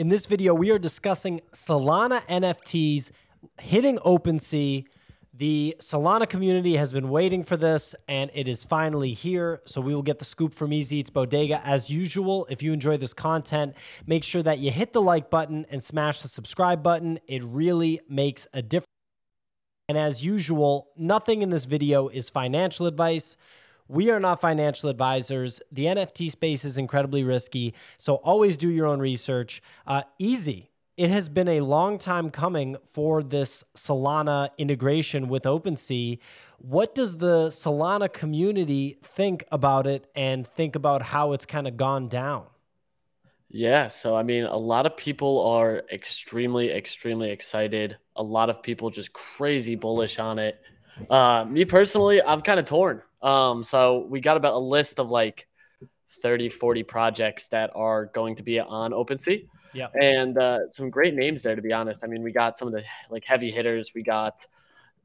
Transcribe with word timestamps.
In 0.00 0.08
this 0.08 0.24
video, 0.24 0.54
we 0.54 0.70
are 0.70 0.78
discussing 0.78 1.42
Solana 1.52 2.22
NFTs 2.22 3.10
hitting 3.60 3.98
OpenSea. 3.98 4.86
The 5.34 5.76
Solana 5.78 6.26
community 6.26 6.76
has 6.76 6.90
been 6.90 7.10
waiting 7.10 7.44
for 7.44 7.58
this, 7.58 7.94
and 8.08 8.30
it 8.32 8.48
is 8.48 8.64
finally 8.64 9.12
here. 9.12 9.60
So 9.66 9.82
we 9.82 9.94
will 9.94 10.00
get 10.00 10.18
the 10.18 10.24
scoop 10.24 10.54
from 10.54 10.72
Easy 10.72 10.96
Eats 10.96 11.10
Bodega. 11.10 11.60
As 11.66 11.90
usual, 11.90 12.46
if 12.48 12.62
you 12.62 12.72
enjoy 12.72 12.96
this 12.96 13.12
content, 13.12 13.74
make 14.06 14.24
sure 14.24 14.42
that 14.42 14.58
you 14.58 14.70
hit 14.70 14.94
the 14.94 15.02
like 15.02 15.28
button 15.28 15.66
and 15.70 15.82
smash 15.82 16.22
the 16.22 16.28
subscribe 16.28 16.82
button. 16.82 17.20
It 17.28 17.44
really 17.44 18.00
makes 18.08 18.48
a 18.54 18.62
difference. 18.62 18.86
And 19.90 19.98
as 19.98 20.24
usual, 20.24 20.88
nothing 20.96 21.42
in 21.42 21.50
this 21.50 21.66
video 21.66 22.08
is 22.08 22.30
financial 22.30 22.86
advice. 22.86 23.36
We 23.90 24.08
are 24.12 24.20
not 24.20 24.40
financial 24.40 24.88
advisors. 24.88 25.60
The 25.72 25.86
NFT 25.86 26.30
space 26.30 26.64
is 26.64 26.78
incredibly 26.78 27.24
risky, 27.24 27.74
so 27.96 28.14
always 28.22 28.56
do 28.56 28.70
your 28.70 28.86
own 28.86 29.00
research. 29.00 29.60
Uh, 29.84 30.02
easy. 30.16 30.70
It 30.96 31.10
has 31.10 31.28
been 31.28 31.48
a 31.48 31.60
long 31.62 31.98
time 31.98 32.30
coming 32.30 32.76
for 32.92 33.20
this 33.24 33.64
Solana 33.74 34.50
integration 34.58 35.28
with 35.28 35.42
OpenSea. 35.42 36.20
What 36.58 36.94
does 36.94 37.16
the 37.16 37.48
Solana 37.48 38.12
community 38.12 38.96
think 39.02 39.42
about 39.50 39.88
it 39.88 40.06
and 40.14 40.46
think 40.46 40.76
about 40.76 41.02
how 41.02 41.32
it's 41.32 41.44
kind 41.44 41.66
of 41.66 41.76
gone 41.76 42.06
down? 42.06 42.44
Yeah, 43.48 43.88
so 43.88 44.14
I 44.14 44.22
mean, 44.22 44.44
a 44.44 44.56
lot 44.56 44.86
of 44.86 44.96
people 44.96 45.44
are 45.48 45.82
extremely, 45.92 46.70
extremely 46.70 47.32
excited. 47.32 47.96
A 48.14 48.22
lot 48.22 48.50
of 48.50 48.62
people 48.62 48.90
just 48.90 49.12
crazy 49.12 49.74
bullish 49.74 50.20
on 50.20 50.38
it. 50.38 50.60
Uh, 51.08 51.44
me 51.48 51.64
personally, 51.64 52.22
I'm 52.22 52.40
kind 52.40 52.60
of 52.60 52.66
torn. 52.66 53.02
Um, 53.22 53.62
so 53.62 54.06
we 54.08 54.20
got 54.20 54.36
about 54.36 54.54
a 54.54 54.58
list 54.58 54.98
of 54.98 55.10
like 55.10 55.46
30, 56.22 56.48
40 56.48 56.82
projects 56.82 57.48
that 57.48 57.70
are 57.74 58.06
going 58.06 58.36
to 58.36 58.42
be 58.42 58.58
on 58.58 58.92
OpenSea. 58.92 59.46
Yeah. 59.72 59.88
And 60.00 60.36
uh, 60.38 60.68
some 60.68 60.90
great 60.90 61.14
names 61.14 61.42
there, 61.42 61.54
to 61.54 61.62
be 61.62 61.72
honest. 61.72 62.02
I 62.02 62.06
mean, 62.06 62.22
we 62.22 62.32
got 62.32 62.58
some 62.58 62.68
of 62.68 62.74
the 62.74 62.82
like 63.10 63.24
heavy 63.24 63.50
hitters. 63.50 63.92
We 63.94 64.02
got 64.02 64.44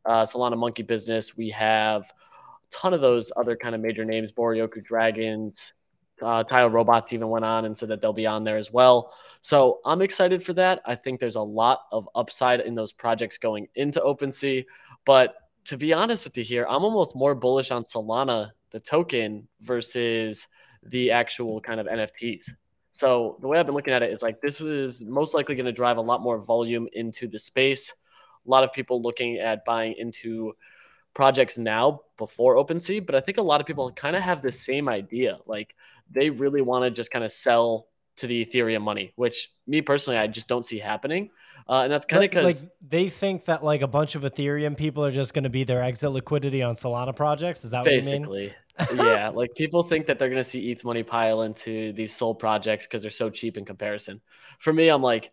uh, 0.05 0.25
Solana 0.25 0.57
Monkey 0.57 0.83
Business. 0.83 1.37
We 1.37 1.49
have 1.51 2.03
a 2.03 2.71
ton 2.71 2.93
of 2.93 3.01
those 3.01 3.31
other 3.35 3.55
kind 3.55 3.75
of 3.75 3.81
major 3.81 4.05
names, 4.05 4.31
Boryoku 4.31 4.83
Dragons. 4.83 5.73
Uh, 6.21 6.43
Taiyo 6.43 6.71
Robots 6.71 7.11
even 7.11 7.27
went 7.27 7.43
on 7.43 7.65
and 7.65 7.77
said 7.77 7.89
that 7.89 8.01
they'll 8.01 8.13
be 8.13 8.25
on 8.25 8.43
there 8.43 8.57
as 8.57 8.71
well. 8.71 9.13
So 9.41 9.81
I'm 9.85 10.01
excited 10.01 10.41
for 10.41 10.53
that. 10.53 10.81
I 10.85 10.95
think 10.95 11.19
there's 11.19 11.35
a 11.35 11.41
lot 11.41 11.81
of 11.91 12.07
upside 12.15 12.61
in 12.61 12.73
those 12.73 12.93
projects 12.93 13.37
going 13.37 13.67
into 13.75 13.99
OpenSea. 13.99 14.65
But 15.05 15.35
to 15.65 15.77
be 15.77 15.93
honest 15.93 16.25
with 16.25 16.37
you 16.37 16.43
here, 16.43 16.65
I'm 16.69 16.83
almost 16.83 17.15
more 17.15 17.35
bullish 17.35 17.71
on 17.71 17.83
Solana, 17.83 18.51
the 18.71 18.79
token, 18.79 19.47
versus 19.61 20.47
the 20.83 21.11
actual 21.11 21.59
kind 21.59 21.79
of 21.79 21.87
NFTs. 21.87 22.49
So 22.91 23.37
the 23.41 23.47
way 23.47 23.59
I've 23.59 23.65
been 23.65 23.75
looking 23.75 23.93
at 23.93 24.03
it 24.03 24.11
is 24.11 24.21
like 24.21 24.39
this 24.41 24.61
is 24.61 25.03
most 25.03 25.33
likely 25.33 25.55
going 25.55 25.65
to 25.65 25.71
drive 25.71 25.97
a 25.97 26.01
lot 26.01 26.21
more 26.21 26.37
volume 26.37 26.87
into 26.93 27.27
the 27.27 27.39
space. 27.39 27.91
A 28.45 28.49
lot 28.49 28.63
of 28.63 28.71
people 28.71 29.01
looking 29.01 29.37
at 29.37 29.65
buying 29.65 29.95
into 29.97 30.53
projects 31.13 31.57
now 31.57 32.01
before 32.17 32.55
OpenSea, 32.55 33.05
but 33.05 33.15
I 33.15 33.19
think 33.19 33.37
a 33.37 33.41
lot 33.41 33.59
of 33.59 33.67
people 33.67 33.91
kind 33.91 34.15
of 34.15 34.21
have 34.21 34.41
the 34.41 34.51
same 34.51 34.87
idea. 34.87 35.39
Like 35.45 35.75
they 36.11 36.29
really 36.29 36.61
want 36.61 36.85
to 36.85 36.91
just 36.91 37.11
kind 37.11 37.25
of 37.25 37.33
sell 37.33 37.87
to 38.17 38.27
the 38.27 38.45
Ethereum 38.45 38.81
money, 38.81 39.11
which 39.15 39.51
me 39.67 39.81
personally, 39.81 40.17
I 40.17 40.27
just 40.27 40.47
don't 40.47 40.65
see 40.65 40.79
happening. 40.79 41.29
Uh, 41.67 41.81
and 41.83 41.91
that's 41.91 42.05
kind 42.05 42.23
of 42.23 42.29
because 42.29 42.63
like 42.63 42.71
they 42.87 43.09
think 43.09 43.45
that 43.45 43.63
like 43.63 43.81
a 43.81 43.87
bunch 43.87 44.15
of 44.15 44.21
Ethereum 44.21 44.77
people 44.77 45.03
are 45.03 45.11
just 45.11 45.33
going 45.33 45.43
to 45.43 45.49
be 45.49 45.63
their 45.63 45.81
exit 45.83 46.11
liquidity 46.11 46.61
on 46.61 46.75
Solana 46.75 47.15
projects. 47.15 47.65
Is 47.65 47.71
that 47.71 47.83
basically? 47.83 48.53
yeah, 48.93 49.29
like 49.29 49.55
people 49.55 49.81
think 49.83 50.05
that 50.05 50.19
they're 50.19 50.29
going 50.29 50.43
to 50.43 50.49
see 50.49 50.71
ETH 50.71 50.83
money 50.83 51.01
pile 51.01 51.43
into 51.43 51.93
these 51.93 52.13
Sol 52.13 52.35
projects 52.35 52.85
because 52.85 53.01
they're 53.01 53.09
so 53.09 53.29
cheap 53.29 53.57
in 53.57 53.65
comparison. 53.65 54.21
For 54.59 54.73
me, 54.73 54.89
I'm 54.89 55.01
like, 55.01 55.31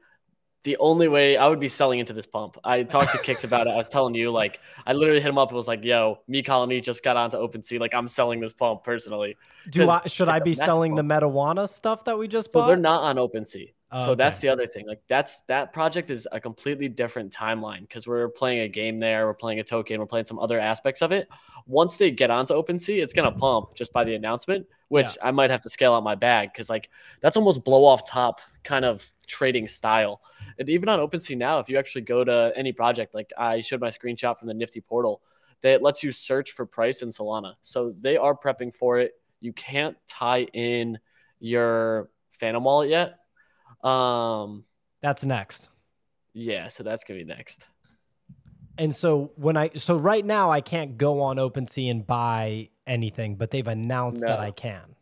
the 0.64 0.76
only 0.78 1.08
way 1.08 1.36
I 1.36 1.48
would 1.48 1.58
be 1.58 1.68
selling 1.68 1.98
into 1.98 2.12
this 2.12 2.26
pump. 2.26 2.56
I 2.62 2.84
talked 2.84 3.12
to 3.12 3.18
Kicks 3.18 3.44
about 3.44 3.66
it. 3.66 3.70
I 3.70 3.76
was 3.76 3.88
telling 3.88 4.14
you, 4.14 4.30
like, 4.30 4.60
I 4.86 4.92
literally 4.92 5.20
hit 5.20 5.28
him 5.28 5.38
up 5.38 5.48
and 5.48 5.56
was 5.56 5.66
like, 5.66 5.82
"Yo, 5.82 6.20
me 6.28 6.42
Colony 6.42 6.80
just 6.80 7.02
got 7.02 7.16
onto 7.16 7.36
OpenSea. 7.36 7.80
Like, 7.80 7.94
I'm 7.94 8.06
selling 8.06 8.40
this 8.40 8.52
pump 8.52 8.84
personally. 8.84 9.36
Do 9.70 9.88
I 9.88 10.06
should 10.06 10.28
I 10.28 10.38
be 10.38 10.54
selling 10.54 10.94
pump. 10.94 11.08
the 11.08 11.14
Metawana 11.14 11.68
stuff 11.68 12.04
that 12.04 12.16
we 12.16 12.28
just 12.28 12.52
so 12.52 12.60
bought? 12.60 12.68
they're 12.68 12.76
not 12.76 13.02
on 13.02 13.16
OpenSea. 13.16 13.72
Oh, 13.94 14.04
so 14.04 14.10
okay. 14.12 14.18
that's 14.18 14.38
the 14.38 14.48
other 14.48 14.66
thing. 14.66 14.86
Like, 14.86 15.02
that's 15.08 15.40
that 15.48 15.72
project 15.72 16.10
is 16.10 16.26
a 16.32 16.40
completely 16.40 16.88
different 16.88 17.32
timeline 17.32 17.80
because 17.80 18.06
we're 18.06 18.28
playing 18.28 18.60
a 18.60 18.68
game 18.68 19.00
there, 19.00 19.26
we're 19.26 19.34
playing 19.34 19.60
a 19.60 19.64
token, 19.64 19.98
we're 19.98 20.06
playing 20.06 20.26
some 20.26 20.38
other 20.38 20.58
aspects 20.58 21.02
of 21.02 21.12
it. 21.12 21.28
Once 21.66 21.96
they 21.96 22.10
get 22.10 22.30
onto 22.30 22.54
OpenSea, 22.54 23.02
it's 23.02 23.12
gonna 23.12 23.32
pump 23.32 23.74
just 23.74 23.92
by 23.92 24.04
the 24.04 24.14
announcement, 24.14 24.66
which 24.88 25.06
yeah. 25.06 25.28
I 25.28 25.30
might 25.32 25.50
have 25.50 25.60
to 25.62 25.70
scale 25.70 25.92
out 25.92 26.04
my 26.04 26.14
bag 26.14 26.50
because 26.52 26.70
like 26.70 26.88
that's 27.20 27.36
almost 27.36 27.64
blow 27.64 27.84
off 27.84 28.08
top 28.08 28.40
kind 28.64 28.84
of 28.84 29.04
trading 29.26 29.66
style. 29.66 30.22
And 30.58 30.68
even 30.68 30.88
on 30.88 30.98
OpenSea 30.98 31.36
now, 31.36 31.58
if 31.58 31.68
you 31.68 31.78
actually 31.78 32.02
go 32.02 32.24
to 32.24 32.52
any 32.56 32.72
project, 32.72 33.14
like 33.14 33.30
I 33.36 33.60
showed 33.60 33.80
my 33.80 33.90
screenshot 33.90 34.38
from 34.38 34.48
the 34.48 34.54
Nifty 34.54 34.80
portal, 34.80 35.22
that 35.62 35.82
lets 35.82 36.02
you 36.02 36.12
search 36.12 36.52
for 36.52 36.66
price 36.66 37.02
in 37.02 37.08
Solana. 37.08 37.54
So 37.62 37.94
they 37.98 38.16
are 38.16 38.36
prepping 38.36 38.74
for 38.74 38.98
it. 38.98 39.14
You 39.40 39.52
can't 39.52 39.96
tie 40.08 40.42
in 40.52 40.98
your 41.40 42.10
Phantom 42.32 42.64
wallet 42.64 42.90
yet. 42.90 43.18
Um, 43.88 44.64
that's 45.00 45.24
next. 45.24 45.68
Yeah, 46.32 46.68
so 46.68 46.82
that's 46.82 47.04
gonna 47.04 47.20
be 47.20 47.24
next. 47.24 47.64
And 48.78 48.94
so 48.94 49.32
when 49.36 49.56
I 49.56 49.70
so 49.74 49.96
right 49.96 50.24
now 50.24 50.50
I 50.50 50.60
can't 50.60 50.96
go 50.96 51.20
on 51.20 51.36
OpenSea 51.36 51.90
and 51.90 52.06
buy 52.06 52.70
anything, 52.86 53.36
but 53.36 53.50
they've 53.50 53.66
announced 53.66 54.22
no. 54.22 54.28
that 54.28 54.40
I 54.40 54.50
can. 54.50 54.96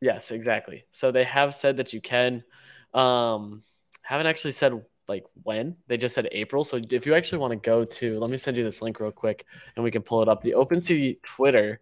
Yes, 0.00 0.30
exactly. 0.30 0.84
So 0.90 1.12
they 1.12 1.24
have 1.24 1.54
said 1.54 1.76
that 1.76 1.92
you 1.92 2.00
can. 2.00 2.44
Um, 2.92 3.62
haven't 4.02 4.26
actually 4.26 4.52
said 4.52 4.82
like 5.08 5.24
when. 5.42 5.76
They 5.88 5.96
just 5.96 6.14
said 6.14 6.28
April. 6.32 6.64
So 6.64 6.80
if 6.90 7.06
you 7.06 7.14
actually 7.14 7.38
want 7.38 7.52
to 7.52 7.56
go 7.56 7.84
to, 7.84 8.18
let 8.18 8.30
me 8.30 8.36
send 8.36 8.56
you 8.56 8.64
this 8.64 8.82
link 8.82 9.00
real 9.00 9.10
quick, 9.10 9.46
and 9.76 9.84
we 9.84 9.90
can 9.90 10.02
pull 10.02 10.22
it 10.22 10.28
up. 10.28 10.42
The 10.42 10.52
OpenSea 10.52 11.22
Twitter 11.22 11.80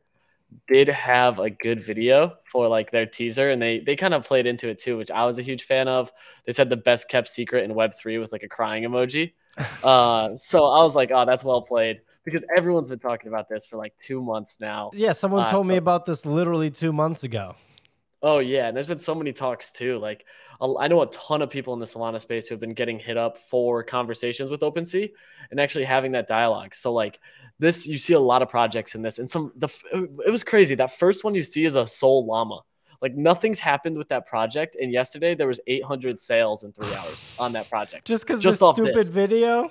did 0.66 0.88
have 0.88 1.38
a 1.38 1.48
good 1.48 1.82
video 1.82 2.36
for 2.50 2.69
like 2.69 2.91
their 2.91 3.06
teaser, 3.06 3.50
and 3.50 3.60
they 3.60 3.81
they 3.81 3.97
kind 3.97 4.14
of 4.14 4.25
played 4.26 4.47
into 4.47 4.69
it 4.69 4.78
too, 4.78 4.97
which 4.97 5.10
I 5.10 5.25
was 5.25 5.38
a 5.38 5.42
huge 5.42 5.64
fan 5.64 5.88
of. 5.88 6.12
They 6.47 6.53
said 6.53 6.69
the 6.69 6.76
best 6.76 7.08
kept 7.08 7.28
secret 7.28 7.64
in 7.64 7.75
Web 7.75 7.92
three 7.94 8.19
with 8.19 8.32
like 8.32 8.42
a 8.42 8.48
crying 8.48 8.84
emoji. 8.84 9.32
uh, 9.84 10.34
so 10.37 10.64
I 10.64 10.82
was 10.82 10.94
like, 10.94 11.10
oh, 11.12 11.25
that's 11.25 11.44
well 11.44 11.62
played 11.62 12.00
because 12.25 12.44
everyone's 12.56 12.91
been 12.91 12.98
talking 12.98 13.28
about 13.28 13.48
this 13.48 13.66
for 13.66 13.76
like 13.76 13.97
two 13.97 14.22
months 14.22 14.58
now. 14.60 14.91
Yeah, 14.94 15.12
someone 15.12 15.42
uh, 15.42 15.50
told 15.50 15.64
so, 15.64 15.69
me 15.69 15.76
about 15.76 16.06
this 16.06 16.25
literally 16.25 16.70
two 16.70 16.92
months 16.92 17.25
ago. 17.25 17.56
Oh 18.22 18.38
yeah, 18.38 18.69
and 18.69 18.76
there's 18.76 18.87
been 18.87 18.98
so 18.98 19.14
many 19.14 19.32
talks 19.32 19.72
too. 19.72 19.98
Like 19.98 20.26
I 20.60 20.88
know 20.88 21.00
a 21.00 21.06
ton 21.06 21.41
of 21.41 21.48
people 21.48 21.72
in 21.72 21.81
the 21.81 21.87
Solana 21.87 22.21
space 22.21 22.47
who 22.47 22.53
have 22.53 22.60
been 22.60 22.75
getting 22.75 22.98
hit 22.98 23.16
up 23.16 23.38
for 23.38 23.82
conversations 23.82 24.50
with 24.50 24.60
OpenSea 24.60 25.10
and 25.50 25.59
actually 25.59 25.84
having 25.84 26.12
that 26.12 26.28
dialogue. 26.28 26.75
So 26.75 26.93
like 26.93 27.19
this, 27.59 27.87
you 27.87 27.97
see 27.97 28.12
a 28.12 28.21
lot 28.21 28.43
of 28.43 28.50
projects 28.50 28.94
in 28.94 29.00
this, 29.00 29.19
and 29.19 29.28
some 29.28 29.53
the 29.56 29.69
it 30.26 30.31
was 30.31 30.44
crazy. 30.44 30.75
That 30.75 30.99
first 30.99 31.25
one 31.25 31.34
you 31.34 31.43
see 31.43 31.65
is 31.65 31.76
a 31.76 31.87
Sol 31.87 32.26
Llama. 32.26 32.60
Like 33.00 33.15
nothing's 33.15 33.59
happened 33.59 33.97
with 33.97 34.09
that 34.10 34.26
project, 34.26 34.76
and 34.81 34.93
yesterday 34.93 35.34
there 35.34 35.47
was 35.47 35.60
800 35.66 36.20
sales 36.20 36.65
in 36.65 36.72
three 36.72 36.93
hours 36.94 37.26
on 37.38 37.53
that 37.53 37.70
project. 37.70 38.06
Just 38.06 38.26
because 38.26 38.41
just 38.41 38.60
the 38.60 38.72
stupid 38.75 38.94
this. 38.94 39.09
video 39.09 39.70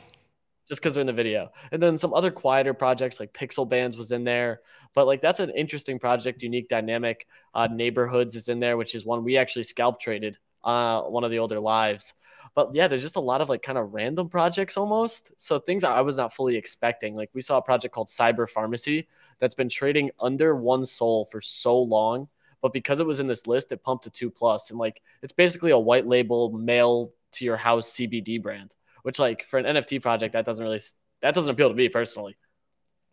just 0.68 0.82
because 0.82 0.94
they're 0.94 1.02
in 1.02 1.08
the 1.08 1.14
video. 1.14 1.52
And 1.72 1.82
then 1.82 1.98
some 1.98 2.14
other 2.14 2.30
quieter 2.30 2.76
projects 2.76 3.20
like 3.20 3.34
Pixel 3.34 3.68
Bands 3.68 3.98
was 3.98 4.12
in 4.12 4.24
there. 4.24 4.62
But 4.94 5.08
like 5.08 5.20
that's 5.20 5.40
an 5.40 5.50
interesting 5.50 5.98
project, 5.98 6.44
unique 6.44 6.70
dynamic. 6.70 7.26
Uh, 7.56 7.68
Neighborhoods 7.68 8.36
is 8.36 8.50
in 8.50 8.60
there, 8.60 8.78
which 8.78 8.94
is 8.94 9.04
one 9.04 9.24
we 9.24 9.36
actually 9.36 9.64
scalp 9.64 10.00
traded 10.00 10.38
uh, 10.64 11.02
one 11.02 11.24
of 11.24 11.32
the 11.32 11.40
older 11.40 11.60
lives. 11.60 12.14
But 12.56 12.74
yeah, 12.74 12.88
there's 12.88 13.02
just 13.02 13.16
a 13.16 13.22
lot 13.22 13.42
of 13.42 13.50
like 13.50 13.62
kind 13.62 13.78
of 13.78 13.94
random 13.94 14.28
projects 14.28 14.76
almost. 14.76 15.32
So 15.38 15.60
things 15.60 15.84
I 15.84 16.02
was 16.02 16.18
not 16.18 16.34
fully 16.34 16.56
expecting. 16.56 17.16
Like 17.16 17.30
we 17.34 17.42
saw 17.42 17.58
a 17.58 17.62
project 17.62 17.94
called 17.94 18.08
Cyber 18.08 18.50
Pharmacy 18.50 19.08
that's 19.38 19.56
been 19.56 19.70
trading 19.70 20.12
under 20.20 20.56
one 20.56 20.86
soul 20.86 21.26
for 21.26 21.42
so 21.42 21.80
long. 21.80 22.28
But 22.62 22.74
because 22.74 23.00
it 23.00 23.06
was 23.06 23.20
in 23.20 23.28
this 23.28 23.48
list, 23.48 23.72
it 23.72 23.84
pumped 23.84 24.04
to 24.06 24.10
two 24.10 24.30
plus. 24.30 24.72
And 24.72 24.80
like 24.80 25.02
it's 25.22 25.32
basically 25.32 25.72
a 25.72 25.80
white 25.80 26.08
label 26.08 26.52
mail 26.52 27.14
to 27.34 27.46
your 27.46 27.58
house 27.58 27.94
CBD 27.94 28.42
brand 28.42 28.74
which 29.04 29.20
like 29.20 29.46
for 29.46 29.60
an 29.60 29.66
NFT 29.66 30.02
project 30.02 30.34
that 30.34 30.46
doesn't 30.46 30.64
really 30.64 30.80
that 31.22 31.36
doesn't 31.36 31.52
appeal 31.52 31.70
to 31.70 31.76
me 31.76 31.90
personally. 31.90 32.38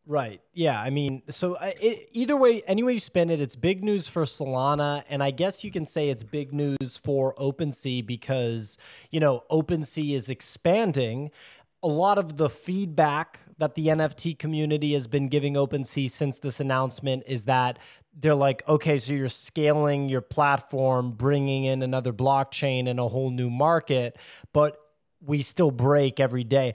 Right. 0.08 0.41
Yeah. 0.55 0.81
I 0.81 0.91
mean, 0.91 1.23
so 1.29 1.55
uh, 1.55 1.73
it, 1.81 2.08
either 2.12 2.37
way, 2.37 2.62
any 2.69 2.85
way 2.85 2.93
you 2.93 3.00
spin 3.00 3.29
it, 3.29 3.41
it's 3.41 3.56
big 3.56 3.82
news 3.82 4.06
for 4.06 4.23
Solana, 4.23 5.03
and 5.11 5.20
I 5.20 5.32
guess 5.32 5.64
you 5.64 5.73
can 5.73 5.85
say 5.85 6.11
it's 6.11 6.23
big 6.23 6.53
news 6.53 6.97
for 6.97 7.35
OpenSea 7.35 8.06
because 8.06 8.79
you 9.11 9.19
know 9.19 9.43
OpenSea 9.50 10.14
is 10.14 10.29
expanding. 10.29 11.32
A 11.82 11.88
lot 11.88 12.19
of 12.19 12.37
the 12.37 12.49
feedback 12.49 13.41
that 13.58 13.75
the 13.75 13.88
NFT 13.88 14.38
community 14.38 14.93
has 14.93 15.08
been 15.08 15.29
giving 15.29 15.55
OpenSea 15.55 16.09
since 16.09 16.38
this 16.38 16.61
announcement 16.61 17.25
is 17.26 17.44
that 17.44 17.79
they're 18.14 18.35
like, 18.35 18.67
okay, 18.69 18.99
so 18.99 19.12
you're 19.12 19.29
scaling 19.29 20.09
your 20.09 20.20
platform, 20.20 21.12
bringing 21.12 21.64
in 21.64 21.82
another 21.82 22.12
blockchain 22.12 22.88
and 22.88 23.00
a 23.00 23.09
whole 23.09 23.31
new 23.31 23.50
market, 23.50 24.17
but 24.52 24.79
we 25.20 25.43
still 25.43 25.70
break 25.70 26.20
every 26.20 26.44
day. 26.44 26.75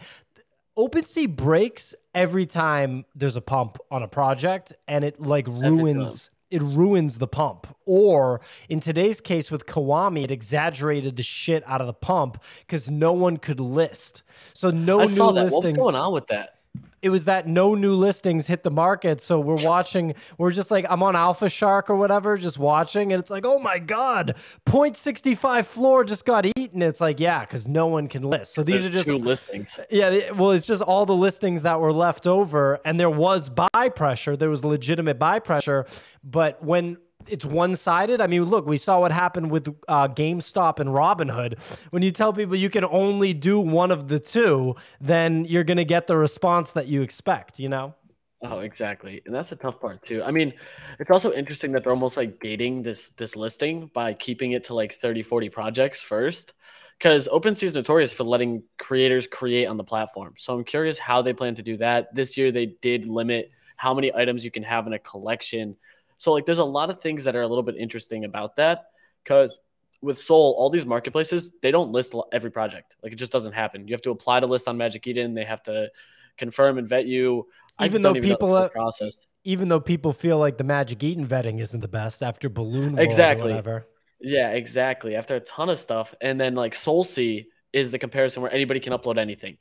OpenSea 0.78 1.36
breaks 1.36 1.96
every 2.14 2.46
time 2.46 3.06
there's 3.14 3.36
a 3.36 3.42
pump 3.42 3.78
on 3.90 4.04
a 4.04 4.08
project, 4.08 4.74
and 4.88 5.04
it 5.04 5.22
like 5.22 5.48
ruins 5.48 6.30
it 6.52 6.62
ruins 6.62 7.18
the 7.18 7.28
pump. 7.28 7.66
Or 7.86 8.42
in 8.70 8.82
today's 8.82 9.22
case 9.22 9.50
with 9.50 9.66
Kiwami, 9.66 10.26
it 10.26 10.32
exaggerated 10.32 11.16
the 11.16 11.24
shit 11.24 11.64
out 11.66 11.82
of 11.82 11.88
the 11.88 11.94
pump 11.94 12.44
because 12.60 12.92
no 12.92 13.14
one 13.14 13.38
could 13.38 13.60
list. 13.60 14.24
So 14.54 14.70
no 14.70 15.00
I 15.00 15.04
new 15.04 15.10
saw 15.10 15.32
that. 15.32 15.46
listings. 15.46 15.78
What's 15.78 15.78
going 15.78 15.96
on 15.96 16.14
with 16.14 16.28
that? 16.28 16.56
It 17.02 17.10
was 17.10 17.26
that 17.26 17.48
no 17.48 17.76
new 17.76 17.94
listings 17.94 18.48
hit 18.48 18.64
the 18.64 18.72
market. 18.72 19.22
So 19.22 19.40
we're 19.40 19.56
watching, 19.66 20.16
we're 20.38 20.52
just 20.52 20.72
like, 20.72 20.86
I'm 20.90 21.04
on 21.04 21.16
Alpha 21.16 21.50
Shark 21.50 21.90
or 21.90 21.96
whatever, 21.96 22.38
just 22.38 22.58
watching, 22.58 23.12
and 23.12 23.20
it's 23.22 23.30
like, 23.30 23.46
oh 23.46 23.60
my 23.60 23.80
God, 23.80 24.36
0.65 24.66 25.66
floor 25.66 26.04
just 26.04 26.26
got 26.26 26.46
eaten. 26.58 26.82
It's 26.82 27.02
like, 27.02 27.20
yeah, 27.20 27.42
because 27.42 27.68
no 27.68 27.88
one 27.88 28.08
can 28.08 28.24
list. 28.24 28.54
So 28.54 28.64
these 28.64 28.82
There's 28.82 28.88
are 28.88 28.92
just 28.92 29.06
two 29.06 29.18
listings. 29.18 29.80
yeah, 29.90 30.32
well, 30.32 30.52
it's 30.52 30.68
just 30.68 30.82
all 30.82 31.06
the 31.06 31.16
listings 31.16 31.64
that 31.64 31.80
were 31.80 31.94
left 31.94 32.28
over, 32.28 32.80
and 32.86 33.00
there 33.00 33.10
was 33.10 33.50
buy 33.50 33.90
pressure. 33.90 34.36
There 34.36 34.50
was 34.50 34.64
legitimate 34.64 35.18
buy 35.20 35.40
pressure, 35.40 35.86
but 36.24 36.64
when 36.64 36.98
it's 37.28 37.46
one 37.46 37.76
sided. 37.76 38.22
I 38.22 38.28
mean, 38.28 38.44
look, 38.44 38.66
we 38.66 38.78
saw 38.78 39.00
what 39.00 39.12
happened 39.12 39.52
with 39.52 39.68
uh, 39.88 40.08
GameStop 40.08 40.80
and 40.80 40.90
Robinhood. 40.90 41.60
When 41.92 42.04
you 42.04 42.12
tell 42.12 42.34
people 42.34 42.56
you 42.56 42.70
can 42.70 42.86
only 42.86 43.34
do 43.34 43.60
one 43.60 43.92
of 43.92 44.08
the 44.08 44.20
two, 44.20 44.76
then 45.00 45.46
you're 45.46 45.64
going 45.64 45.78
to 45.78 45.86
get 45.86 46.08
the 46.08 46.18
response 46.18 46.72
that 46.72 46.88
you 46.88 47.02
expect, 47.02 47.60
you 47.60 47.70
know? 47.70 47.96
Oh, 48.44 48.60
exactly. 48.60 49.22
And 49.26 49.36
that's 49.36 49.52
a 49.52 49.56
tough 49.56 49.80
part 49.80 50.02
too. 50.02 50.24
I 50.24 50.32
mean, 50.32 50.54
it's 51.00 51.12
also 51.12 51.32
interesting 51.32 51.72
that 51.74 51.84
they're 51.84 51.94
almost 51.94 52.18
like 52.18 52.40
gating 52.40 52.82
this 52.82 53.12
this 53.12 53.36
listing 53.36 53.92
by 53.94 54.14
keeping 54.14 54.54
it 54.54 54.64
to 54.66 54.74
like 54.74 54.94
30, 54.94 55.22
40 55.22 55.50
projects 55.50 56.02
first. 56.02 56.54
Because 56.98 57.28
OpenSea 57.28 57.64
is 57.64 57.76
notorious 57.76 58.14
for 58.14 58.24
letting 58.24 58.64
creators 58.78 59.26
create 59.26 59.66
on 59.66 59.78
the 59.78 59.84
platform. 59.84 60.36
So 60.38 60.54
I'm 60.54 60.64
curious 60.64 61.00
how 61.00 61.22
they 61.24 61.34
plan 61.34 61.56
to 61.56 61.64
do 61.64 61.78
that. 61.78 62.14
This 62.14 62.38
year 62.38 62.52
they 62.52 62.78
did 62.82 63.08
limit 63.08 63.50
how 63.76 63.96
many 63.96 64.14
items 64.14 64.46
you 64.46 64.52
can 64.52 64.62
have 64.62 64.86
in 64.86 64.94
a 64.94 65.00
collection. 65.00 65.76
So 66.22 66.32
like 66.32 66.46
there's 66.46 66.60
a 66.60 66.64
lot 66.64 66.92
of 66.92 67.02
things 67.02 67.24
that 67.24 67.36
are 67.36 67.42
a 67.42 67.48
little 67.48 67.64
bit 67.64 67.76
interesting 67.78 68.26
about 68.26 68.58
that. 68.58 68.92
Because 69.24 69.60
with 70.04 70.20
Soul, 70.20 70.54
all 70.56 70.70
these 70.70 70.86
marketplaces, 70.86 71.52
they 71.64 71.72
don't 71.72 71.92
list 71.92 72.14
every 72.32 72.52
project. 72.52 72.96
Like 73.02 73.12
it 73.12 73.16
just 73.16 73.32
doesn't 73.32 73.54
happen. 73.54 73.88
You 73.88 73.96
have 73.96 74.04
to 74.04 74.12
apply 74.12 74.40
to 74.40 74.46
list 74.46 74.68
on 74.68 74.78
Magic 74.78 75.08
Eden. 75.08 75.34
They 75.34 75.46
have 75.46 75.64
to 75.64 75.90
confirm 76.38 76.78
and 76.78 76.88
vet 76.88 77.08
you. 77.08 77.48
Even 77.82 78.04
though 78.04 78.12
even 78.16 78.22
people 78.22 78.70
process. 78.70 79.18
Even 79.46 79.68
though 79.68 79.80
people 79.80 80.14
feel 80.14 80.38
like 80.38 80.60
the 80.60 80.64
Magic 80.64 81.04
Eden 81.04 81.28
vetting 81.28 81.60
isn't 81.60 81.80
the 81.80 81.88
best 81.88 82.22
after 82.22 82.50
Balloon 82.50 82.94
World 82.94 83.00
Exactly. 83.00 83.46
or 83.46 83.56
whatever. 83.56 83.88
Yeah, 84.20 84.52
exactly. 84.52 85.16
After 85.16 85.38
a 85.38 85.40
ton 85.40 85.70
of 85.70 85.80
stuff, 85.80 86.14
and 86.22 86.40
then 86.40 86.54
like 86.54 86.76
SolSea 86.76 87.48
is 87.74 87.92
the 87.92 87.98
comparison 87.98 88.44
where 88.44 88.54
anybody 88.54 88.80
can 88.80 88.94
upload 88.94 89.18
anything, 89.18 89.58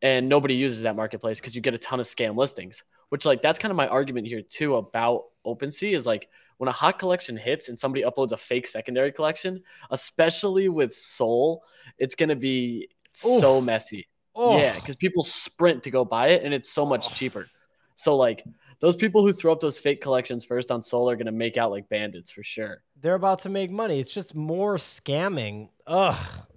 and 0.00 0.28
nobody 0.28 0.54
uses 0.54 0.82
that 0.82 0.94
marketplace 0.94 1.40
because 1.40 1.56
you 1.56 1.60
get 1.60 1.74
a 1.74 1.78
ton 1.78 1.98
of 1.98 2.06
scam 2.06 2.36
listings. 2.36 2.84
Which 3.14 3.24
like 3.24 3.42
that's 3.42 3.60
kind 3.60 3.70
of 3.70 3.76
my 3.76 3.86
argument 3.86 4.26
here 4.26 4.42
too 4.42 4.74
about 4.74 5.26
OpenSea 5.46 5.94
is 5.94 6.04
like 6.04 6.28
when 6.56 6.66
a 6.66 6.72
hot 6.72 6.98
collection 6.98 7.36
hits 7.36 7.68
and 7.68 7.78
somebody 7.78 8.02
uploads 8.02 8.32
a 8.32 8.36
fake 8.36 8.66
secondary 8.66 9.12
collection, 9.12 9.62
especially 9.92 10.68
with 10.68 10.96
Soul, 10.96 11.62
it's 11.96 12.16
gonna 12.16 12.34
be 12.34 12.88
so 13.12 13.60
messy. 13.60 14.08
Oh, 14.34 14.58
Yeah, 14.58 14.74
because 14.74 14.96
people 14.96 15.22
sprint 15.22 15.84
to 15.84 15.92
go 15.92 16.04
buy 16.04 16.30
it, 16.30 16.42
and 16.42 16.52
it's 16.52 16.68
so 16.68 16.84
much 16.84 17.06
Oh. 17.06 17.10
cheaper. 17.14 17.46
So 17.94 18.16
like 18.16 18.42
those 18.80 18.96
people 18.96 19.22
who 19.22 19.32
throw 19.32 19.52
up 19.52 19.60
those 19.60 19.78
fake 19.78 20.00
collections 20.00 20.44
first 20.44 20.72
on 20.72 20.82
Soul 20.82 21.08
are 21.08 21.14
gonna 21.14 21.30
make 21.30 21.56
out 21.56 21.70
like 21.70 21.88
bandits 21.88 22.32
for 22.32 22.42
sure. 22.42 22.82
they're 23.00 23.14
about 23.14 23.38
to 23.42 23.48
make 23.48 23.70
money. 23.70 24.00
It's 24.00 24.12
just 24.12 24.34
more 24.34 24.74
scamming. 24.76 25.68
Ugh. 25.86 26.16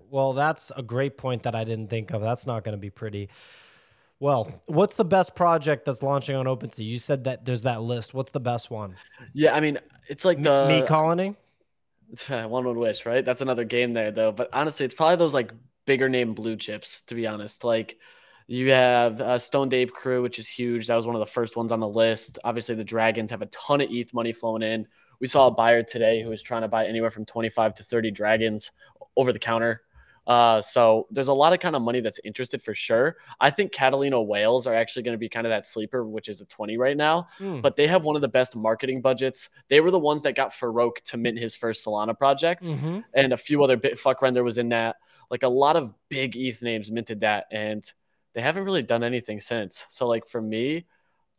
Well, 0.10 0.34
that's 0.34 0.72
a 0.76 0.82
great 0.82 1.18
point 1.18 1.44
that 1.44 1.54
I 1.54 1.66
didn't 1.66 1.90
think 1.92 2.10
of. 2.14 2.22
That's 2.22 2.48
not 2.48 2.64
to 2.64 2.78
be 2.78 2.90
pretty. 2.90 3.30
Well, 4.20 4.62
what's 4.66 4.96
the 4.96 5.06
best 5.06 5.36
project 5.36 5.86
that's 5.86 6.02
launching 6.02 6.36
on 6.36 6.46
OpenSea? 6.46 6.86
You 6.86 6.98
said 6.98 7.26
that 7.26 7.46
there's 7.46 7.64
that 7.64 7.82
list. 7.82 8.14
What's 8.14 8.32
the 8.32 8.40
best 8.40 8.72
one? 8.72 8.96
Yeah, 9.34 9.56
I 9.56 9.60
mean, 9.60 9.78
it's 10.08 10.26
like 10.26 10.42
the 10.42 10.66
Me 10.68 10.88
Colony? 10.88 11.36
one 12.28 12.66
would 12.66 12.78
wish, 12.78 13.06
right? 13.06 13.24
That's 13.24 13.42
another 13.42 13.64
game 13.64 13.94
there, 13.94 14.12
though. 14.12 14.32
But 14.32 14.50
honestly, 14.54 14.86
it's 14.86 14.96
probably 14.96 15.18
those 15.18 15.34
like 15.34 15.52
bigger 15.86 16.10
name 16.10 16.34
blue 16.34 16.56
chips, 16.56 17.02
to 17.04 17.16
be 17.16 17.28
honest. 17.28 17.64
Like 17.64 17.98
you 18.48 18.72
have 18.72 19.22
uh, 19.22 19.38
Stone 19.38 19.74
Ape 19.74 19.94
Crew, 19.94 20.24
which 20.24 20.40
is 20.40 20.48
huge. 20.48 20.88
That 20.88 20.96
was 20.96 21.06
one 21.06 21.16
of 21.16 21.20
the 21.20 21.26
first 21.26 21.56
ones 21.56 21.72
on 21.72 21.80
the 21.80 21.88
list. 21.88 22.40
Obviously, 22.44 22.76
the 22.76 22.84
Dragons 22.84 23.30
have 23.30 23.42
a 23.42 23.48
ton 23.48 23.82
of 23.82 23.90
ETH 23.92 24.14
money 24.14 24.34
flowing 24.34 24.64
in. 24.64 24.88
We 25.20 25.28
saw 25.28 25.48
a 25.48 25.52
buyer 25.52 25.84
today 25.84 26.22
who 26.22 26.30
was 26.30 26.42
trying 26.42 26.62
to 26.62 26.68
buy 26.68 26.86
anywhere 26.86 27.12
from 27.12 27.26
25 27.26 27.76
to 27.76 27.84
30 27.84 28.12
Dragons 28.12 28.72
over 29.16 29.34
the 29.34 29.40
counter. 29.40 29.82
Uh, 30.28 30.60
so 30.62 31.08
there's 31.10 31.30
a 31.30 31.34
lot 31.34 31.54
of 31.54 31.60
kind 31.62 31.74
of 31.76 31.82
money 31.82 32.02
that's 32.02 32.20
interested 32.26 32.62
for 32.62 32.76
sure. 32.76 33.16
I 33.40 33.50
think 33.50 33.72
Catalina 33.72 34.22
Whales 34.22 34.68
are 34.68 34.76
actually 34.76 35.04
going 35.04 35.14
to 35.14 35.18
be 35.18 35.30
kind 35.30 35.48
of 35.48 35.52
that 35.52 35.66
sleeper, 35.66 36.06
which 36.06 36.28
is 36.28 36.42
a 36.42 36.46
20 36.46 36.78
right 36.78 36.98
now 36.98 37.28
Hmm. 37.38 37.62
but 37.62 37.76
they 37.78 37.88
have 37.88 38.04
one 38.04 38.16
of 38.18 38.22
the 38.22 38.28
best 38.28 38.56
marketing 38.56 39.02
budgets. 39.02 39.48
They 39.70 39.80
were 39.80 39.90
the 39.90 40.00
ones 40.00 40.24
that 40.24 40.36
got 40.36 40.52
Farokh 40.52 40.98
to 41.06 41.18
mint 41.18 41.40
his 41.40 41.56
first 41.56 41.86
Solana 41.86 42.18
project, 42.18 42.66
Mhm. 42.66 43.04
and 43.14 43.32
a 43.34 43.38
few 43.38 43.64
other 43.64 43.78
bit 43.78 43.98
fuck 43.98 44.22
render 44.22 44.44
was 44.44 44.58
in 44.58 44.70
that. 44.70 44.98
Like 45.32 45.44
a 45.44 45.48
lot 45.48 45.76
of 45.78 45.94
big 46.10 46.36
ETH 46.36 46.62
names 46.62 46.92
minted 46.92 47.22
that, 47.22 47.46
and 47.52 47.90
they 48.34 48.42
haven't 48.42 48.66
really 48.66 48.84
done 48.84 49.04
anything 49.04 49.40
since. 49.40 49.86
So 49.90 50.08
like 50.08 50.28
for 50.28 50.42
me, 50.42 50.86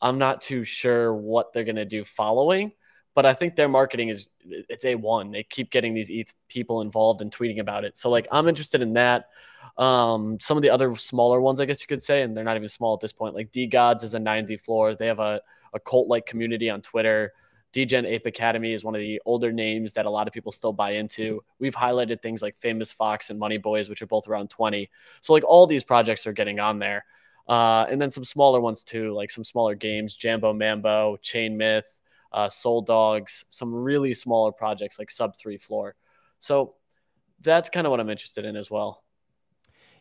I'm 0.01 0.17
not 0.19 0.41
too 0.41 0.65
sure 0.65 1.15
what 1.15 1.53
they're 1.53 1.65
gonna 1.65 1.85
do 1.85 2.05
following, 2.05 2.73
but 3.19 3.27
I 3.27 3.35
think 3.35 3.57
their 3.57 3.69
marketing 3.69 4.11
is 4.11 4.29
it's 4.49 4.85
a 4.85 4.95
one. 4.95 5.33
They 5.33 5.43
keep 5.43 5.73
getting 5.73 5.93
these 5.93 6.09
ETH 6.09 6.33
people 6.47 6.83
involved 6.83 7.21
and 7.21 7.37
tweeting 7.37 7.59
about 7.59 7.83
it. 7.85 7.97
So 7.97 8.11
like 8.11 8.29
I'm 8.31 8.47
interested 8.47 8.81
in 8.81 8.93
that. 8.93 9.31
Um, 9.77 10.39
some 10.39 10.57
of 10.57 10.63
the 10.63 10.71
other 10.71 10.95
smaller 10.95 11.41
ones, 11.41 11.61
I 11.61 11.65
guess 11.65 11.81
you 11.81 11.89
could 11.89 12.01
say, 12.01 12.23
and 12.23 12.37
they're 12.37 12.45
not 12.45 12.57
even 12.57 12.69
small 12.69 12.95
at 12.95 13.01
this 13.01 13.13
point. 13.13 13.35
Like 13.35 13.51
DeGods 13.51 14.05
is 14.05 14.15
a 14.15 14.21
90 14.21 14.59
floor. 14.59 14.95
They 14.95 15.09
have 15.09 15.19
a 15.19 15.43
a 15.73 15.81
cult 15.81 16.07
like 16.07 16.27
community 16.27 16.71
on 16.71 16.81
Twitter. 16.81 17.33
Degen 17.73 18.07
Ape 18.07 18.27
Academy 18.27 18.73
is 18.73 18.85
one 18.85 18.95
of 18.95 19.01
the 19.01 19.21
older 19.25 19.51
names 19.51 19.95
that 19.95 20.07
a 20.07 20.11
lot 20.11 20.29
of 20.29 20.33
people 20.33 20.53
still 20.53 20.73
buy 20.73 20.93
into. 20.93 21.43
We've 21.59 21.75
highlighted 21.75 22.23
things 22.23 22.41
like 22.41 22.57
Famous 22.57 22.93
Fox 22.93 23.31
and 23.31 23.39
Money 23.41 23.59
Boys, 23.59 23.89
which 23.89 24.01
are 24.01 24.07
both 24.07 24.29
around 24.29 24.49
20. 24.49 24.89
So 25.23 25.33
like 25.33 25.43
all 25.45 25.67
these 25.67 25.83
projects 25.83 26.25
are 26.29 26.33
getting 26.33 26.61
on 26.61 26.79
there. 26.79 27.05
Uh, 27.49 27.85
and 27.91 28.01
then 28.01 28.11
some 28.11 28.23
smaller 28.23 28.61
ones 28.61 28.85
too, 28.85 29.13
like 29.13 29.33
some 29.33 29.43
smaller 29.43 29.75
games, 29.75 30.15
Jambo 30.15 30.53
Mambo, 30.53 31.17
Chain 31.17 31.57
Myth, 31.57 31.99
uh, 32.33 32.49
Soul 32.49 32.83
Dogs, 32.83 33.45
some 33.49 33.75
really 33.75 34.15
smaller 34.15 34.53
projects 34.53 34.99
like 34.99 35.11
Sub 35.11 35.37
Three 35.37 35.59
Floor. 35.59 35.95
So 36.39 36.75
that's 37.41 37.71
kind 37.71 37.87
of 37.87 37.91
what 37.91 38.01
I'm 38.01 38.11
interested 38.11 38.45
in 38.45 38.57
as 38.57 38.71
well. 38.71 39.03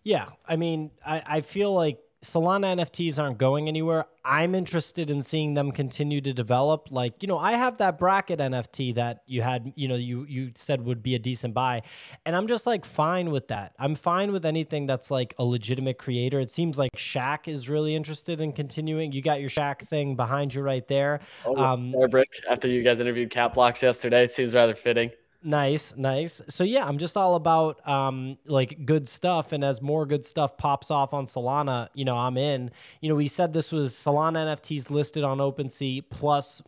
Yeah. 0.04 0.28
I 0.48 0.56
mean, 0.56 0.92
I, 1.06 1.24
I 1.26 1.42
feel 1.42 1.74
like 1.74 2.00
Solana 2.24 2.76
NFTs 2.76 3.22
aren't 3.22 3.38
going 3.38 3.68
anywhere. 3.68 4.06
I'm 4.26 4.56
interested 4.56 5.12
in 5.12 5.22
seeing 5.22 5.54
them 5.54 5.72
continue 5.72 6.20
to 6.22 6.34
develop. 6.34 6.88
Like, 6.92 7.22
you 7.22 7.28
know, 7.28 7.38
I 7.38 7.54
have 7.54 7.78
that 7.78 8.00
bracket 8.00 8.40
NFT 8.40 8.96
that 8.96 9.22
you 9.28 9.44
had, 9.44 9.72
you 9.76 9.88
know, 9.88 9.96
you 9.96 10.26
you 10.28 10.52
said 10.56 10.84
would 10.84 11.04
be 11.04 11.14
a 11.14 11.20
decent 11.20 11.54
buy. 11.54 11.84
And 12.26 12.36
I'm 12.36 12.48
just 12.48 12.66
like 12.66 12.86
fine 12.86 13.30
with 13.30 13.50
that. 13.50 13.74
I'm 13.78 13.94
fine 13.94 14.32
with 14.32 14.46
anything 14.46 14.88
that's 14.88 15.12
like 15.12 15.36
a 15.38 15.46
legitimate 15.46 16.00
creator. 16.00 16.40
It 16.40 16.50
seems 16.50 16.78
like 16.78 16.92
Shaq 16.98 17.48
is 17.48 17.70
really 17.70 17.96
interested 17.96 18.42
in 18.42 18.52
continuing. 18.52 19.12
You 19.12 19.22
got 19.22 19.40
your 19.40 19.52
Shaq 19.52 19.88
thing 19.88 20.16
behind 20.16 20.56
you 20.56 20.64
right 20.64 20.88
there. 20.88 21.20
Oh, 21.46 21.56
Um, 21.56 21.94
Brick, 22.10 22.30
after 22.50 22.68
you 22.68 22.82
guys 22.84 23.00
interviewed 23.00 23.30
Cap 23.30 23.54
Blocks 23.54 23.84
yesterday, 23.84 24.26
seems 24.26 24.56
rather 24.56 24.76
fitting. 24.76 25.12
Nice, 25.44 25.96
nice. 25.96 26.42
So 26.50 26.64
yeah, 26.64 26.86
I'm 26.86 26.98
just 26.98 27.16
all 27.16 27.36
about 27.36 27.88
um 27.88 28.38
like 28.46 28.86
good 28.86 29.08
stuff 29.08 29.52
and 29.52 29.64
as 29.64 29.82
more 29.82 30.06
good 30.06 30.26
stuff 30.26 30.58
pops 30.58 30.90
off 30.90 31.14
on 31.14 31.28
Solana, 31.28 31.90
you 31.94 32.06
know, 32.06 32.16
I'm 32.16 32.38
in. 32.38 32.72
You 33.02 33.10
know, 33.10 33.16
we 33.16 33.28
said 33.28 33.54
this 33.54 33.72
was 33.72 33.94
Solana 33.94 34.46
NFTs 34.46 34.90
listed 34.90 35.24
on 35.24 35.38
OpenSea 35.38 36.04
plus 36.10 36.62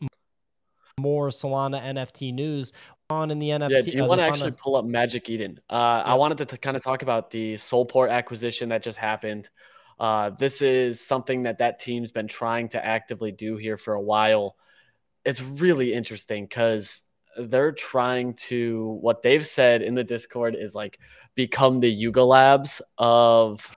more 0.99 1.29
Solana 1.29 1.81
NFT 1.81 2.33
news 2.33 2.73
on 3.09 3.31
in 3.31 3.39
the 3.39 3.49
NFT. 3.49 3.69
Yeah, 3.69 3.81
do 3.81 3.91
you 3.91 4.03
uh, 4.03 4.07
want 4.07 4.19
to 4.19 4.27
actually 4.27 4.51
pull 4.51 4.75
up 4.75 4.85
Magic 4.85 5.29
Eden? 5.29 5.59
Uh, 5.69 6.03
I 6.05 6.13
wanted 6.13 6.37
to 6.39 6.45
t- 6.45 6.57
kind 6.57 6.77
of 6.77 6.83
talk 6.83 7.01
about 7.01 7.31
the 7.31 7.55
SolPort 7.55 8.11
acquisition 8.11 8.69
that 8.69 8.83
just 8.83 8.99
happened. 8.99 9.49
Uh, 9.99 10.29
this 10.29 10.61
is 10.61 11.01
something 11.01 11.43
that 11.43 11.57
that 11.57 11.79
team's 11.79 12.11
been 12.11 12.27
trying 12.27 12.69
to 12.69 12.85
actively 12.85 13.31
do 13.31 13.57
here 13.57 13.77
for 13.77 13.95
a 13.95 14.01
while. 14.01 14.55
It's 15.25 15.41
really 15.41 15.93
interesting 15.93 16.45
because 16.45 17.01
they're 17.47 17.71
trying 17.71 18.33
to 18.35 18.97
what 19.01 19.21
they've 19.23 19.45
said 19.45 19.81
in 19.81 19.95
the 19.95 20.03
Discord 20.03 20.55
is 20.55 20.75
like 20.75 20.99
become 21.35 21.79
the 21.79 21.89
Yuga 21.89 22.23
Labs 22.23 22.81
of 22.97 23.69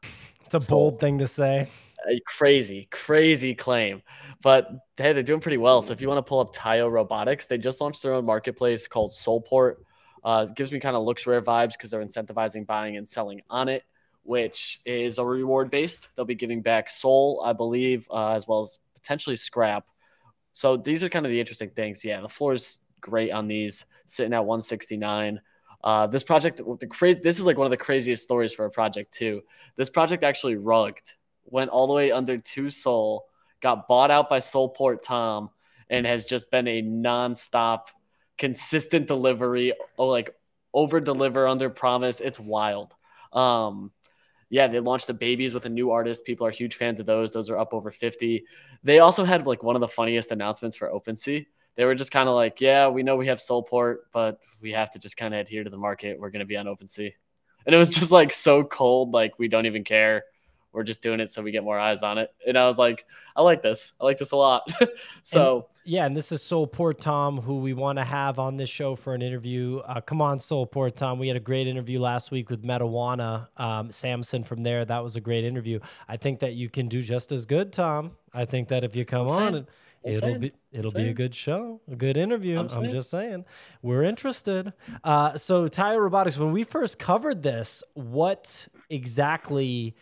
It's 0.45 0.55
a 0.55 0.61
so- 0.61 0.71
bold 0.71 1.01
thing 1.01 1.19
to 1.19 1.27
say. 1.27 1.69
a 2.09 2.21
crazy, 2.27 2.89
crazy 2.91 3.55
claim. 3.55 4.03
But 4.43 4.69
hey, 4.97 5.13
they're 5.13 5.23
doing 5.23 5.41
pretty 5.41 5.59
well. 5.59 5.83
So 5.83 5.93
if 5.93 6.01
you 6.01 6.09
want 6.09 6.19
to 6.19 6.29
pull 6.29 6.41
up 6.41 6.55
Taiyo 6.55 6.91
Robotics, 6.91 7.47
they 7.47 7.59
just 7.59 7.81
launched 7.81 8.03
their 8.03 8.15
own 8.15 8.25
marketplace 8.25 8.89
called 8.89 9.13
SolPort. 9.13 9.77
Uh, 10.25 10.47
it 10.49 10.55
gives 10.57 10.73
me 10.73 10.81
kind 10.81 10.97
of 10.97 11.05
LooksRare 11.07 11.43
vibes 11.43 11.73
because 11.73 11.91
they're 11.91 12.05
incentivizing 12.05 12.67
buying 12.67 12.97
and 12.97 13.09
selling 13.09 13.41
on 13.51 13.69
it, 13.69 13.83
which 14.25 14.81
is 14.85 15.19
a 15.19 15.25
reward 15.25 15.71
based. 15.71 16.09
They'll 16.17 16.25
be 16.25 16.35
giving 16.35 16.61
back 16.63 16.89
Soul, 16.91 17.41
I 17.45 17.53
believe, 17.53 18.09
uh, 18.11 18.31
as 18.33 18.49
well 18.49 18.63
as 18.63 18.79
potentially 18.95 19.37
scrap. 19.37 19.85
So 20.53 20.77
these 20.77 21.03
are 21.05 21.09
kind 21.09 21.25
of 21.25 21.31
the 21.31 21.39
interesting 21.41 21.71
things. 21.71 22.05
Yeah, 22.05 22.21
the 22.21 22.29
floor 22.29 22.55
is 22.55 22.79
great 23.03 23.31
on 23.31 23.47
these, 23.47 23.85
sitting 24.07 24.33
at 24.33 24.47
169. 24.47 25.41
Uh, 25.85 26.07
this 26.07 26.23
project, 26.23 26.61
the 26.79 26.87
crazy, 26.87 27.21
this 27.23 27.39
is 27.39 27.45
like 27.45 27.59
one 27.59 27.67
of 27.67 27.71
the 27.71 27.77
craziest 27.77 28.23
stories 28.23 28.55
for 28.55 28.65
a 28.65 28.71
project 28.71 29.13
too. 29.13 29.43
This 29.77 29.91
project 29.91 30.25
actually 30.25 30.57
rugged, 30.57 31.13
went 31.45 31.71
all 31.71 31.87
the 31.87 31.93
way 31.93 32.13
under 32.13 32.39
two 32.39 32.71
Soul, 32.71 33.27
got 33.61 33.89
bought 33.89 34.11
out 34.11 34.31
by 34.31 34.39
SolPort 34.39 35.03
Tom, 35.03 35.51
and 35.91 36.07
has 36.07 36.25
just 36.25 36.51
been 36.51 36.69
a 36.69 36.83
nonstop, 36.83 37.89
consistent 38.39 39.07
delivery. 39.07 39.75
Oh, 39.99 40.07
like 40.07 40.35
over 40.73 41.01
deliver, 41.01 41.47
under 41.47 41.69
promise. 41.69 42.21
It's 42.21 42.41
wild. 42.41 42.95
Um, 43.33 43.91
yeah, 44.51 44.69
they 44.69 44.81
launched 44.81 45.07
the 45.07 45.15
babies 45.15 45.55
with 45.55 45.65
a 45.67 45.71
new 45.71 45.91
artist. 45.91 46.25
People 46.25 46.47
are 46.47 46.51
huge 46.51 46.77
fans 46.77 47.01
of 47.01 47.07
those. 47.07 47.33
Those 47.33 47.51
are 47.51 47.59
up 47.59 47.73
over 47.73 47.91
50. 47.91 48.45
They 48.85 48.99
also 48.99 49.25
had 49.25 49.47
like 49.47 49.63
one 49.63 49.77
of 49.77 49.81
the 49.81 49.89
funniest 49.89 50.31
announcements 50.31 50.77
for 50.77 50.91
OpenSea. 50.91 51.47
They 51.77 51.85
were 51.85 51.95
just 51.95 52.11
kind 52.11 52.29
of 52.29 52.35
like, 52.35 52.61
yeah, 52.61 52.89
we 52.89 53.03
know 53.03 53.17
we 53.17 53.27
have 53.29 53.39
SolPort, 53.39 53.99
but 54.13 54.39
we 54.61 54.73
have 54.73 54.91
to 54.93 54.99
just 54.99 55.17
kind 55.17 55.35
of 55.35 55.41
adhere 55.41 55.65
to 55.65 55.71
the 55.71 55.79
market. 55.79 56.19
We're 56.19 56.31
going 56.31 56.41
to 56.41 56.47
be 56.47 56.57
on 56.57 56.67
OpenSea. 56.67 57.13
And 57.67 57.75
it 57.75 57.79
was 57.79 57.89
just 57.89 58.13
like 58.13 58.33
so 58.33 58.65
cold, 58.65 59.13
like 59.13 59.39
we 59.39 59.49
don't 59.49 59.67
even 59.67 59.85
care. 59.85 60.25
We're 60.73 60.85
just 60.85 61.03
doing 61.03 61.21
it 61.21 61.31
so 61.31 61.43
we 61.43 61.51
get 61.51 61.65
more 61.65 61.79
eyes 61.79 62.03
on 62.03 62.17
it. 62.17 62.33
And 62.47 62.57
I 62.57 62.67
was 62.67 62.79
like, 62.79 63.05
I 63.37 63.43
like 63.43 63.63
this. 63.63 63.93
I 64.01 64.05
like 64.05 64.17
this 64.17 64.33
a 64.33 64.37
lot. 64.37 64.73
so 65.23 65.55
and, 65.55 65.65
yeah, 65.85 66.07
and 66.07 66.17
this 66.17 66.33
is 66.33 66.41
SolPort 66.41 66.99
Tom, 66.99 67.39
who 67.39 67.59
we 67.59 67.75
want 67.75 67.99
to 67.99 68.05
have 68.05 68.39
on 68.39 68.57
this 68.57 68.71
show 68.71 68.97
for 68.97 69.15
an 69.15 69.21
interview. 69.21 69.79
Uh, 69.79 70.01
come 70.01 70.23
on, 70.23 70.39
SolPort 70.39 70.97
Tom. 70.97 71.19
We 71.19 71.29
had 71.29 71.37
a 71.37 71.41
great 71.41 71.67
interview 71.67 72.01
last 72.01 72.31
week 72.31 72.49
with 72.49 72.63
Metawana 72.63 73.49
um, 73.59 73.91
Samson 73.91 74.45
from 74.45 74.63
there. 74.63 74.85
That 74.85 75.03
was 75.03 75.17
a 75.17 75.21
great 75.21 75.45
interview. 75.45 75.79
I 76.09 76.17
think 76.17 76.39
that 76.39 76.55
you 76.55 76.71
can 76.71 76.89
do 76.89 77.03
just 77.03 77.33
as 77.33 77.45
good, 77.45 77.73
Tom. 77.73 78.13
I 78.33 78.47
think 78.47 78.69
that 78.69 78.83
if 78.83 78.97
you 78.97 79.05
come 79.05 79.29
on, 79.29 79.67
and, 80.05 80.15
it'll 80.15 80.29
saying. 80.29 80.41
be 80.41 80.53
it'll 80.73 80.91
be 80.91 81.09
a 81.09 81.15
good 81.15 81.35
show, 81.35 81.81
a 81.91 81.97
good 81.97 82.17
interview. 82.17 82.59
I'm, 82.59 82.69
I'm 82.69 82.89
just 82.89 83.11
saying, 83.11 83.45
we're 83.83 84.03
interested. 84.03 84.73
Uh, 85.05 85.37
so, 85.37 85.69
Taiyo 85.69 86.01
Robotics, 86.01 86.39
when 86.39 86.53
we 86.53 86.65
first 86.65 86.99
covered 86.99 87.43
this, 87.43 87.83
what 87.95 88.69
exactly? 88.91 89.95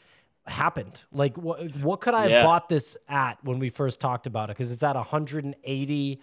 happened? 0.46 1.04
Like, 1.12 1.36
what 1.36 1.74
what 1.76 2.00
could 2.00 2.14
I 2.14 2.26
yeah. 2.26 2.36
have 2.36 2.44
bought 2.44 2.68
this 2.68 2.96
at 3.08 3.38
when 3.44 3.58
we 3.58 3.68
first 3.68 4.00
talked 4.00 4.26
about 4.26 4.50
it? 4.50 4.56
Because 4.56 4.72
it's 4.72 4.82
at 4.82 4.96
180 4.96 6.20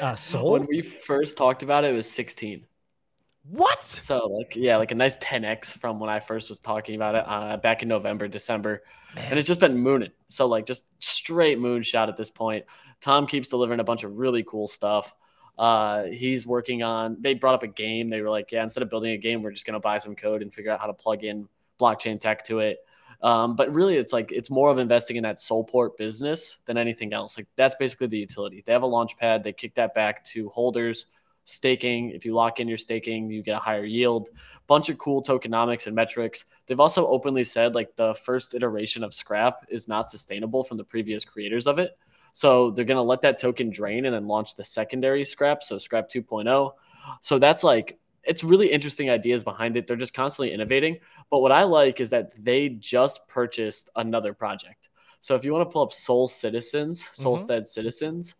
uh, 0.00 0.14
sold. 0.14 0.60
when 0.60 0.68
we 0.68 0.82
first 0.82 1.36
talked 1.36 1.62
about 1.62 1.84
it, 1.84 1.90
it 1.90 1.94
was 1.94 2.10
16. 2.10 2.64
What? 3.46 3.82
So 3.82 4.26
like 4.26 4.56
yeah, 4.56 4.78
like 4.78 4.90
a 4.90 4.94
nice 4.94 5.18
10x 5.18 5.78
from 5.78 6.00
when 6.00 6.08
I 6.08 6.20
first 6.20 6.48
was 6.48 6.58
talking 6.58 6.94
about 6.94 7.14
it 7.14 7.24
uh, 7.26 7.56
back 7.58 7.82
in 7.82 7.88
November, 7.88 8.26
December, 8.26 8.82
Man. 9.14 9.26
and 9.30 9.38
it's 9.38 9.46
just 9.46 9.60
been 9.60 9.76
mooning. 9.76 10.12
So 10.28 10.46
like 10.46 10.64
just 10.64 10.86
straight 10.98 11.58
moonshot 11.58 12.08
at 12.08 12.16
this 12.16 12.30
point. 12.30 12.64
Tom 13.02 13.26
keeps 13.26 13.50
delivering 13.50 13.80
a 13.80 13.84
bunch 13.84 14.02
of 14.02 14.16
really 14.16 14.42
cool 14.44 14.66
stuff. 14.66 15.14
Uh, 15.58 16.04
he's 16.04 16.46
working 16.46 16.82
on. 16.82 17.18
They 17.20 17.34
brought 17.34 17.54
up 17.54 17.62
a 17.62 17.68
game. 17.68 18.08
They 18.08 18.22
were 18.22 18.30
like, 18.30 18.50
yeah, 18.50 18.62
instead 18.62 18.82
of 18.82 18.88
building 18.88 19.12
a 19.12 19.18
game, 19.18 19.42
we're 19.42 19.52
just 19.52 19.66
gonna 19.66 19.78
buy 19.78 19.98
some 19.98 20.16
code 20.16 20.40
and 20.40 20.52
figure 20.52 20.72
out 20.72 20.80
how 20.80 20.86
to 20.86 20.94
plug 20.94 21.22
in 21.22 21.46
blockchain 21.78 22.18
tech 22.18 22.44
to 22.46 22.60
it. 22.60 22.78
Um, 23.20 23.56
but 23.56 23.72
really, 23.74 23.96
it's 23.96 24.12
like 24.12 24.32
it's 24.32 24.50
more 24.50 24.70
of 24.70 24.78
investing 24.78 25.16
in 25.16 25.22
that 25.24 25.36
SolPort 25.36 25.98
business 25.98 26.58
than 26.64 26.78
anything 26.78 27.12
else. 27.12 27.36
Like 27.36 27.46
that's 27.56 27.76
basically 27.76 28.06
the 28.06 28.18
utility. 28.18 28.64
They 28.66 28.72
have 28.72 28.82
a 28.82 28.86
launch 28.86 29.18
pad. 29.18 29.44
They 29.44 29.52
kick 29.52 29.74
that 29.74 29.94
back 29.94 30.24
to 30.26 30.48
holders. 30.48 31.06
Staking. 31.44 32.10
If 32.10 32.24
you 32.24 32.34
lock 32.34 32.60
in 32.60 32.68
your 32.68 32.78
staking, 32.78 33.30
you 33.30 33.42
get 33.42 33.56
a 33.56 33.58
higher 33.58 33.84
yield. 33.84 34.30
Bunch 34.66 34.88
of 34.88 34.98
cool 34.98 35.22
tokenomics 35.22 35.86
and 35.86 35.94
metrics. 35.94 36.46
They've 36.66 36.80
also 36.80 37.06
openly 37.06 37.44
said 37.44 37.74
like 37.74 37.94
the 37.96 38.14
first 38.14 38.54
iteration 38.54 39.04
of 39.04 39.12
Scrap 39.12 39.66
is 39.68 39.88
not 39.88 40.08
sustainable 40.08 40.64
from 40.64 40.78
the 40.78 40.84
previous 40.84 41.24
creators 41.24 41.66
of 41.66 41.78
it. 41.78 41.98
So 42.32 42.70
they're 42.70 42.84
going 42.84 42.96
to 42.96 43.02
let 43.02 43.20
that 43.22 43.38
token 43.38 43.70
drain 43.70 44.06
and 44.06 44.14
then 44.14 44.26
launch 44.26 44.54
the 44.54 44.64
secondary 44.64 45.24
Scrap. 45.24 45.62
So 45.62 45.78
Scrap 45.78 46.10
2.0. 46.10 46.72
So 47.20 47.38
that's 47.38 47.62
like 47.62 47.98
it's 48.26 48.42
really 48.42 48.70
interesting 48.70 49.10
ideas 49.10 49.42
behind 49.42 49.76
it. 49.76 49.86
They're 49.86 49.96
just 49.96 50.14
constantly 50.14 50.52
innovating. 50.52 50.98
But 51.30 51.40
what 51.40 51.52
I 51.52 51.62
like 51.62 52.00
is 52.00 52.10
that 52.10 52.32
they 52.42 52.70
just 52.70 53.26
purchased 53.28 53.90
another 53.96 54.32
project. 54.32 54.88
So 55.20 55.34
if 55.34 55.44
you 55.44 55.52
want 55.52 55.68
to 55.68 55.72
pull 55.72 55.82
up 55.82 55.92
Soul 55.92 56.28
Citizens, 56.28 57.02
mm-hmm. 57.02 57.22
Mm-hmm. 57.22 57.62
Citizens, 57.62 58.34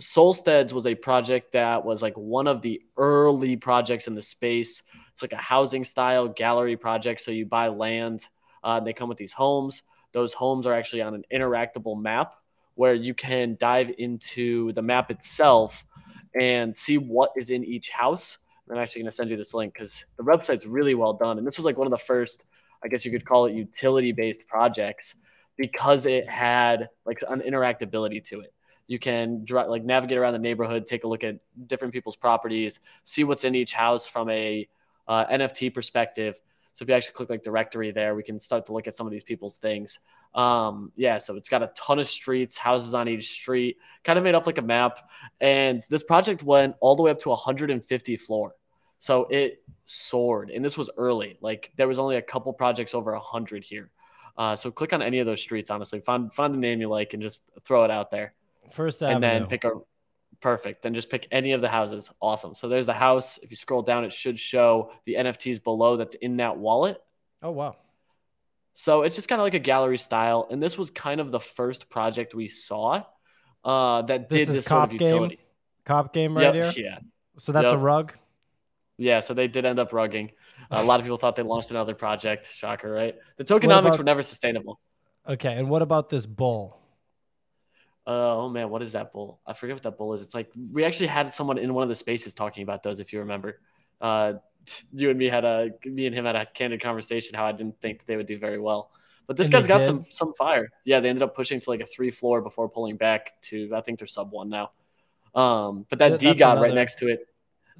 Solsteads 0.00 0.72
was 0.72 0.86
a 0.86 0.94
project 0.94 1.52
that 1.52 1.84
was 1.84 2.02
like 2.02 2.16
one 2.16 2.46
of 2.46 2.62
the 2.62 2.82
early 2.96 3.56
projects 3.56 4.06
in 4.08 4.14
the 4.14 4.22
space. 4.22 4.82
It's 5.12 5.22
like 5.22 5.32
a 5.32 5.36
housing 5.36 5.84
style 5.84 6.28
gallery 6.28 6.76
project. 6.76 7.20
So 7.20 7.30
you 7.30 7.46
buy 7.46 7.68
land, 7.68 8.28
uh, 8.62 8.80
they 8.80 8.92
come 8.92 9.08
with 9.08 9.18
these 9.18 9.32
homes. 9.32 9.82
Those 10.12 10.32
homes 10.32 10.66
are 10.66 10.74
actually 10.74 11.02
on 11.02 11.14
an 11.14 11.24
interactable 11.32 12.00
map 12.00 12.34
where 12.74 12.94
you 12.94 13.14
can 13.14 13.56
dive 13.60 13.92
into 13.98 14.72
the 14.72 14.82
map 14.82 15.10
itself 15.10 15.84
and 16.38 16.74
see 16.74 16.98
what 16.98 17.30
is 17.36 17.50
in 17.50 17.64
each 17.64 17.90
house 17.90 18.38
I'm 18.70 18.78
actually 18.78 19.02
going 19.02 19.10
to 19.10 19.16
send 19.16 19.30
you 19.30 19.36
this 19.36 19.52
link 19.52 19.74
because 19.74 20.06
the 20.16 20.22
website's 20.22 20.66
really 20.66 20.94
well 20.94 21.12
done. 21.12 21.38
And 21.38 21.46
this 21.46 21.56
was 21.56 21.64
like 21.64 21.76
one 21.76 21.86
of 21.86 21.90
the 21.90 21.98
first, 21.98 22.46
I 22.82 22.88
guess 22.88 23.04
you 23.04 23.10
could 23.10 23.26
call 23.26 23.46
it 23.46 23.54
utility 23.54 24.12
based 24.12 24.46
projects 24.46 25.16
because 25.56 26.06
it 26.06 26.28
had 26.28 26.88
like 27.04 27.18
an 27.28 27.40
interactability 27.40 28.24
to 28.24 28.40
it. 28.40 28.53
You 28.86 28.98
can 28.98 29.46
like 29.48 29.84
navigate 29.84 30.18
around 30.18 30.34
the 30.34 30.38
neighborhood, 30.38 30.86
take 30.86 31.04
a 31.04 31.08
look 31.08 31.24
at 31.24 31.36
different 31.66 31.92
people's 31.92 32.16
properties, 32.16 32.80
see 33.02 33.24
what's 33.24 33.44
in 33.44 33.54
each 33.54 33.72
house 33.72 34.06
from 34.06 34.28
a 34.30 34.68
uh, 35.08 35.26
NFT 35.26 35.72
perspective. 35.72 36.40
So 36.74 36.82
if 36.82 36.88
you 36.88 36.94
actually 36.94 37.14
click 37.14 37.30
like 37.30 37.42
directory 37.42 37.92
there, 37.92 38.14
we 38.14 38.22
can 38.22 38.40
start 38.40 38.66
to 38.66 38.72
look 38.72 38.88
at 38.88 38.94
some 38.94 39.06
of 39.06 39.12
these 39.12 39.24
people's 39.24 39.56
things. 39.56 40.00
Um, 40.34 40.90
yeah, 40.96 41.18
so 41.18 41.36
it's 41.36 41.48
got 41.48 41.62
a 41.62 41.70
ton 41.76 42.00
of 42.00 42.08
streets, 42.08 42.56
houses 42.56 42.94
on 42.94 43.08
each 43.08 43.30
street, 43.30 43.78
kind 44.02 44.18
of 44.18 44.24
made 44.24 44.34
up 44.34 44.46
like 44.46 44.58
a 44.58 44.62
map. 44.62 45.08
And 45.40 45.84
this 45.88 46.02
project 46.02 46.42
went 46.42 46.74
all 46.80 46.96
the 46.96 47.02
way 47.02 47.12
up 47.12 47.20
to 47.20 47.28
150 47.28 48.16
floor. 48.16 48.54
So 48.98 49.26
it 49.30 49.62
soared. 49.84 50.50
And 50.50 50.64
this 50.64 50.76
was 50.76 50.90
early. 50.96 51.38
Like 51.40 51.72
there 51.76 51.86
was 51.86 51.98
only 51.98 52.16
a 52.16 52.22
couple 52.22 52.52
projects 52.52 52.94
over 52.94 53.12
100 53.12 53.62
here. 53.62 53.90
Uh, 54.36 54.56
so 54.56 54.70
click 54.72 54.92
on 54.92 55.00
any 55.00 55.20
of 55.20 55.26
those 55.26 55.40
streets, 55.40 55.70
honestly. 55.70 56.00
Find, 56.00 56.32
find 56.34 56.52
the 56.52 56.58
name 56.58 56.80
you 56.80 56.88
like 56.88 57.14
and 57.14 57.22
just 57.22 57.40
throw 57.64 57.84
it 57.84 57.90
out 57.90 58.10
there. 58.10 58.34
First 58.72 59.02
Avenue. 59.02 59.14
And 59.14 59.22
then 59.24 59.46
pick 59.46 59.64
a 59.64 59.72
perfect. 60.44 60.82
Then 60.82 60.94
just 60.94 61.08
pick 61.10 61.26
any 61.32 61.52
of 61.52 61.60
the 61.60 61.68
houses. 61.68 62.10
Awesome. 62.20 62.54
So 62.54 62.68
there's 62.68 62.86
the 62.86 62.92
house. 62.92 63.38
If 63.42 63.50
you 63.50 63.56
scroll 63.56 63.82
down, 63.82 64.04
it 64.04 64.12
should 64.12 64.38
show 64.38 64.92
the 65.06 65.14
NFTs 65.14 65.64
below 65.64 65.96
that's 65.96 66.14
in 66.16 66.36
that 66.36 66.58
wallet. 66.58 66.98
Oh, 67.42 67.50
wow. 67.50 67.76
So 68.74 69.02
it's 69.02 69.16
just 69.16 69.26
kind 69.26 69.40
of 69.40 69.44
like 69.44 69.54
a 69.54 69.58
gallery 69.58 69.98
style. 69.98 70.46
And 70.50 70.62
this 70.62 70.76
was 70.76 70.90
kind 70.90 71.20
of 71.20 71.30
the 71.30 71.40
first 71.40 71.88
project 71.88 72.34
we 72.34 72.48
saw 72.48 73.04
uh, 73.64 74.02
that 74.02 74.28
this 74.28 74.46
did 74.46 74.56
this 74.56 74.66
sort 74.66 74.84
of 74.84 74.92
utility. 74.92 75.36
Game? 75.36 75.44
Cop 75.86 76.12
game 76.12 76.36
right 76.36 76.54
yep, 76.54 76.74
here? 76.74 76.84
Yeah. 76.84 76.98
So 77.38 77.52
that's 77.52 77.72
yep. 77.72 77.76
a 77.76 77.78
rug? 77.78 78.12
Yeah. 78.98 79.20
So 79.20 79.32
they 79.32 79.48
did 79.48 79.64
end 79.64 79.78
up 79.78 79.92
rugging. 79.92 80.30
a 80.70 80.84
lot 80.84 81.00
of 81.00 81.04
people 81.04 81.16
thought 81.16 81.36
they 81.36 81.42
launched 81.42 81.70
another 81.70 81.94
project. 81.94 82.50
Shocker, 82.52 82.90
right? 82.90 83.14
The 83.38 83.44
tokenomics 83.44 83.80
about, 83.80 83.98
were 83.98 84.04
never 84.04 84.22
sustainable. 84.22 84.78
Okay. 85.26 85.54
And 85.54 85.70
what 85.70 85.80
about 85.80 86.10
this 86.10 86.26
bull? 86.26 86.80
Uh, 88.06 88.36
oh 88.36 88.48
man, 88.48 88.68
what 88.68 88.82
is 88.82 88.92
that 88.92 89.12
bull? 89.12 89.40
I 89.46 89.54
forget 89.54 89.76
what 89.76 89.82
that 89.84 89.96
bull 89.96 90.14
is. 90.14 90.22
It's 90.22 90.34
like 90.34 90.50
we 90.72 90.84
actually 90.84 91.06
had 91.06 91.32
someone 91.32 91.58
in 91.58 91.72
one 91.72 91.82
of 91.82 91.88
the 91.88 91.96
spaces 91.96 92.34
talking 92.34 92.62
about 92.62 92.82
those, 92.82 93.00
if 93.00 93.12
you 93.12 93.20
remember. 93.20 93.60
Uh, 94.00 94.34
you 94.92 95.10
and 95.10 95.18
me 95.18 95.26
had 95.26 95.44
a 95.44 95.70
me 95.84 96.06
and 96.06 96.14
him 96.14 96.24
had 96.24 96.36
a 96.36 96.46
candid 96.46 96.82
conversation 96.82 97.34
how 97.34 97.46
I 97.46 97.52
didn't 97.52 97.80
think 97.80 98.06
they 98.06 98.16
would 98.16 98.26
do 98.26 98.38
very 98.38 98.58
well. 98.58 98.90
But 99.26 99.36
this 99.36 99.46
and 99.46 99.52
guy's 99.52 99.66
got 99.66 99.78
did? 99.78 99.86
some 99.86 100.04
some 100.10 100.34
fire. 100.34 100.70
Yeah, 100.84 101.00
they 101.00 101.08
ended 101.08 101.22
up 101.22 101.34
pushing 101.34 101.60
to 101.60 101.70
like 101.70 101.80
a 101.80 101.86
three 101.86 102.10
floor 102.10 102.42
before 102.42 102.68
pulling 102.68 102.96
back 102.96 103.40
to 103.42 103.70
I 103.74 103.80
think 103.80 103.98
they're 103.98 104.06
sub 104.06 104.32
one 104.32 104.50
now. 104.50 104.72
Um, 105.34 105.86
but 105.88 105.98
that 105.98 106.20
DeGod 106.20 106.60
right 106.60 106.74
next 106.74 106.98
to 107.00 107.08
it 107.08 107.26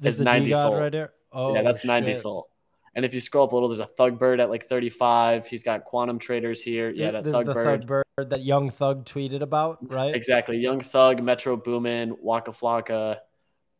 is 0.01 0.19
90 0.19 0.51
soul. 0.51 0.75
Right 0.77 0.91
there. 0.91 1.13
Oh, 1.31 1.53
yeah, 1.55 1.61
that's 1.61 1.85
90 1.85 2.15
soul. 2.15 2.49
And 2.95 3.03
if 3.03 3.13
you 3.13 3.19
scroll 3.19 3.45
up 3.45 3.51
a 3.51 3.55
little, 3.55 3.67
there's 3.67 3.79
a 3.79 3.85
Thug 3.85 4.17
Bird 4.17 4.39
at 4.39 4.49
like 4.49 4.65
35. 4.65 5.47
He's 5.47 5.63
got 5.63 5.83
Quantum 5.83 6.17
Traders 6.17 6.61
here. 6.61 6.89
Yeah, 6.89 7.11
that 7.11 7.25
Thug 7.25 7.45
Bird. 7.45 7.81
Thug 7.81 7.87
Bird 7.87 8.05
that 8.29 8.43
Young 8.43 8.69
Thug 8.69 9.05
tweeted 9.05 9.41
about, 9.41 9.91
right? 9.91 10.15
Exactly. 10.15 10.57
Young 10.57 10.79
Thug, 10.79 11.21
Metro 11.21 11.57
Boomin, 11.57 12.15
Waka 12.21 12.51
Flocka, 12.51 13.17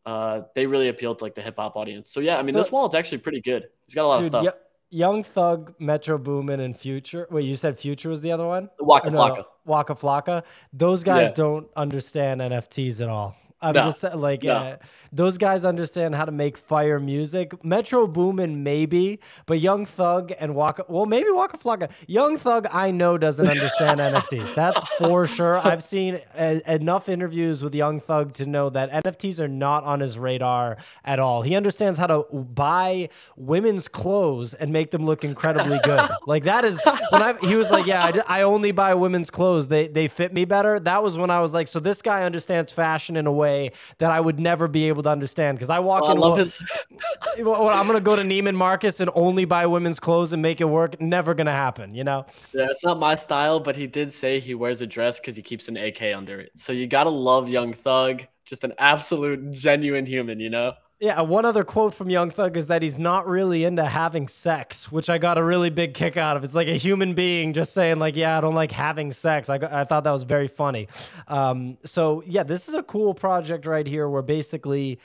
uh, 0.06 0.42
they 0.54 0.66
really 0.66 0.90
appealed 0.90 1.20
to 1.20 1.24
like 1.26 1.36
the 1.36 1.42
hip 1.42 1.56
hop 1.58 1.76
audience. 1.76 2.10
So 2.10 2.20
yeah, 2.20 2.38
I 2.38 2.44
mean, 2.44 2.54
the, 2.54 2.62
this 2.62 2.72
wallet's 2.72 2.96
actually 2.96 3.20
pretty 3.20 3.42
good. 3.42 3.68
He's 3.88 3.96
got 3.96 4.04
a 4.04 4.08
lot 4.08 4.18
Dude, 4.18 4.26
of 4.26 4.32
stuff. 4.32 4.44
Y- 4.44 4.52
Young 4.92 5.24
Thug, 5.24 5.74
Metro 5.80 6.18
Boomin, 6.18 6.60
and 6.60 6.78
Future. 6.78 7.28
Wait, 7.32 7.44
you 7.44 7.56
said 7.56 7.78
Future 7.78 8.08
was 8.08 8.22
the 8.22 8.32
other 8.32 8.46
one? 8.46 8.70
Waka 8.80 9.10
no, 9.10 9.18
Flocka. 9.18 9.44
Waka 9.66 9.96
Flocka. 9.96 10.44
Those 10.72 11.04
guys 11.04 11.30
yeah. 11.30 11.34
don't 11.34 11.68
understand 11.76 12.40
NFTs 12.40 13.02
at 13.02 13.10
all. 13.10 13.36
I'm 13.62 13.74
no. 13.74 13.84
just 13.84 14.04
like 14.04 14.44
no. 14.44 14.54
uh, 14.54 14.78
those 15.12 15.38
guys 15.38 15.64
understand 15.64 16.14
how 16.14 16.26
to 16.26 16.32
make 16.32 16.58
fire 16.58 17.00
music. 17.00 17.64
Metro 17.64 18.06
Boomin 18.06 18.64
maybe, 18.64 19.20
but 19.46 19.62
Young 19.62 19.86
Thug 19.86 20.34
and 20.40 20.56
Waka 20.56 20.86
well 20.90 21.06
maybe 21.06 21.30
Waka 21.32 21.58
Flocka. 21.58 21.90
Young 22.08 22.38
Thug 22.38 22.68
I 22.72 22.92
know 22.92 23.18
doesn't 23.18 23.48
understand 23.48 24.00
NFTs. 24.02 24.54
That's 24.56 24.78
for 24.98 25.26
sure. 25.26 25.58
I've 25.66 25.82
seen 25.82 26.20
a, 26.38 26.62
enough 26.72 27.08
interviews 27.08 27.64
with 27.64 27.74
Young 27.74 28.02
Thug 28.02 28.34
to 28.34 28.46
know 28.46 28.70
that 28.70 28.92
NFTs 28.92 29.40
are 29.40 29.48
not 29.48 29.84
on 29.86 30.02
his 30.02 30.20
radar 30.20 30.78
at 31.06 31.20
all. 31.20 31.42
He 31.42 31.56
understands 31.56 31.98
how 31.98 32.08
to 32.08 32.24
buy 32.34 33.10
women's 33.38 33.88
clothes 33.88 34.54
and 34.54 34.74
make 34.74 34.92
them 34.92 35.06
look 35.06 35.24
incredibly 35.24 35.80
good. 35.84 36.10
like 36.28 36.44
that 36.44 36.66
is 36.66 36.82
when 37.10 37.22
I 37.22 37.34
he 37.42 37.56
was 37.56 37.72
like, 37.72 37.86
yeah, 37.86 38.04
I, 38.04 38.40
I 38.40 38.42
only 38.42 38.72
buy 38.72 38.94
women's 38.96 39.30
clothes. 39.30 39.70
They 39.70 39.88
they 39.88 40.10
fit 40.10 40.34
me 40.34 40.44
better. 40.44 40.78
That 40.78 41.02
was 41.02 41.18
when 41.18 41.30
I 41.30 41.40
was 41.40 41.54
like, 41.54 41.70
so 41.70 41.80
this 41.80 42.02
guy 42.02 42.24
understands 42.24 42.74
fashion 42.74 43.16
in 43.16 43.26
a 43.26 43.32
way 43.32 43.45
way 43.46 43.72
that 44.00 44.12
I 44.12 44.20
would 44.20 44.40
never 44.40 44.68
be 44.68 44.88
able 44.90 45.04
to 45.04 45.10
understand. 45.10 45.58
Because 45.58 45.70
I 45.70 45.80
walk 45.80 46.04
Oh, 46.04 46.08
I 46.08 46.12
in, 46.14 46.18
love 46.18 46.38
his. 46.38 46.58
well, 47.40 47.70
I'm 47.70 47.88
gonna 47.88 48.02
go 48.02 48.16
to 48.16 48.22
Neiman 48.24 48.56
Marcus 48.56 49.00
and 49.00 49.10
only 49.16 49.46
buy 49.46 49.66
women's 49.66 50.00
clothes 50.00 50.34
and 50.34 50.42
make 50.42 50.62
it 50.62 50.66
work. 50.66 51.00
Never 51.00 51.34
gonna 51.34 51.52
happen, 51.52 51.94
you 51.94 52.04
know. 52.04 52.26
Yeah, 52.54 52.68
it's 52.70 52.84
not 52.84 53.00
my 53.00 53.16
style, 53.16 53.60
but 53.60 53.76
he 53.76 53.88
did 53.88 54.12
say 54.14 54.40
he 54.40 54.56
wears 54.56 54.82
a 54.82 54.88
dress 54.88 55.20
because 55.20 55.36
he 55.36 55.42
keeps 55.42 55.68
an 55.68 55.78
AK 55.78 56.02
under 56.16 56.40
it. 56.40 56.52
So 56.56 56.72
you 56.74 56.88
gotta 56.88 57.10
love 57.10 57.50
Young 57.50 57.74
Thug, 57.74 58.24
just 58.46 58.64
an 58.64 58.74
absolute 58.78 59.52
genuine 59.52 60.06
human, 60.06 60.40
you 60.40 60.50
know. 60.50 60.74
Yeah, 61.00 61.20
one 61.22 61.44
other 61.44 61.66
quote 61.66 61.94
from 61.94 62.10
Young 62.10 62.30
Thug 62.30 62.56
is 62.56 62.68
that 62.68 62.82
he's 62.82 62.98
not 62.98 63.28
really 63.28 63.66
into 63.66 63.84
having 63.84 64.30
sex, 64.30 64.90
which 64.90 65.10
I 65.10 65.18
got 65.18 65.38
a 65.38 65.44
really 65.44 65.70
big 65.70 65.94
kick 65.94 66.16
out 66.16 66.38
of. 66.38 66.44
It's 66.46 66.56
like 66.56 66.70
a 66.70 66.78
human 66.78 67.14
being 67.14 67.52
just 67.52 67.74
saying, 67.74 68.00
like, 68.00 68.16
yeah, 68.16 68.38
I 68.38 68.42
don't 68.42 68.56
like 68.56 68.72
having 68.72 69.12
sex. 69.12 69.50
I, 69.50 69.58
got, 69.58 69.74
I 69.74 69.84
thought 69.84 70.06
that 70.06 70.12
was 70.12 70.24
very 70.24 70.48
funny. 70.48 70.88
Um, 71.28 71.78
so, 71.84 72.24
yeah, 72.26 72.44
this 72.44 72.70
is 72.70 72.76
a 72.76 72.84
cool 72.84 73.14
project 73.14 73.66
right 73.66 73.86
here 73.86 74.08
where 74.08 74.22
basically 74.22 75.00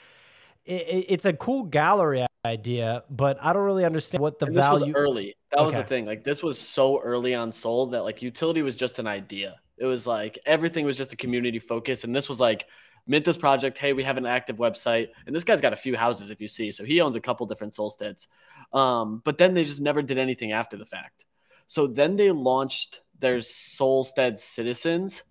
it, 0.65 1.05
it's 1.09 1.25
a 1.25 1.33
cool 1.33 1.63
gallery 1.63 2.25
idea, 2.45 3.03
but 3.09 3.37
I 3.41 3.51
don't 3.51 3.63
really 3.63 3.85
understand 3.85 4.21
what 4.21 4.39
the 4.39 4.45
And 4.47 4.55
this 4.55 4.63
value. 4.63 4.85
was 4.87 4.95
early. 4.95 5.35
That 5.51 5.61
was 5.61 5.73
the 5.73 5.83
thing. 5.83 6.05
Like 6.05 6.23
this 6.23 6.41
was 6.41 6.59
so 6.59 7.01
early 7.01 7.35
on 7.35 7.51
Soul 7.51 7.87
that 7.87 8.03
like 8.03 8.21
utility 8.21 8.61
was 8.61 8.75
just 8.75 8.97
an 8.99 9.07
idea. 9.07 9.59
It 9.77 9.85
was 9.85 10.07
like 10.07 10.39
everything 10.45 10.85
was 10.85 10.97
just 10.97 11.11
a 11.11 11.15
community 11.15 11.59
focus, 11.59 12.03
and 12.03 12.15
this 12.15 12.29
was 12.29 12.39
like 12.39 12.67
mint 13.07 13.25
this 13.25 13.37
project. 13.37 13.77
Hey, 13.77 13.93
we 13.93 14.03
have 14.03 14.17
an 14.17 14.25
active 14.25 14.57
website, 14.57 15.09
and 15.25 15.35
this 15.35 15.43
guy's 15.43 15.61
got 15.61 15.73
a 15.73 15.77
few 15.77 15.95
houses 15.95 16.29
if 16.29 16.41
you 16.41 16.47
see. 16.47 16.71
So 16.71 16.83
he 16.83 17.01
owns 17.01 17.15
a 17.15 17.21
couple 17.21 17.45
different 17.45 17.73
Solsteads. 17.73 18.27
Um, 18.73 19.21
but 19.23 19.37
then 19.37 19.53
they 19.53 19.63
just 19.63 19.81
never 19.81 20.01
did 20.01 20.17
anything 20.17 20.51
after 20.51 20.77
the 20.77 20.85
fact. 20.85 21.25
So 21.67 21.87
then 21.87 22.15
they 22.15 22.31
launched 22.31 23.01
their 23.19 23.37
Solstead 23.37 24.37
Citizens, 24.39 25.23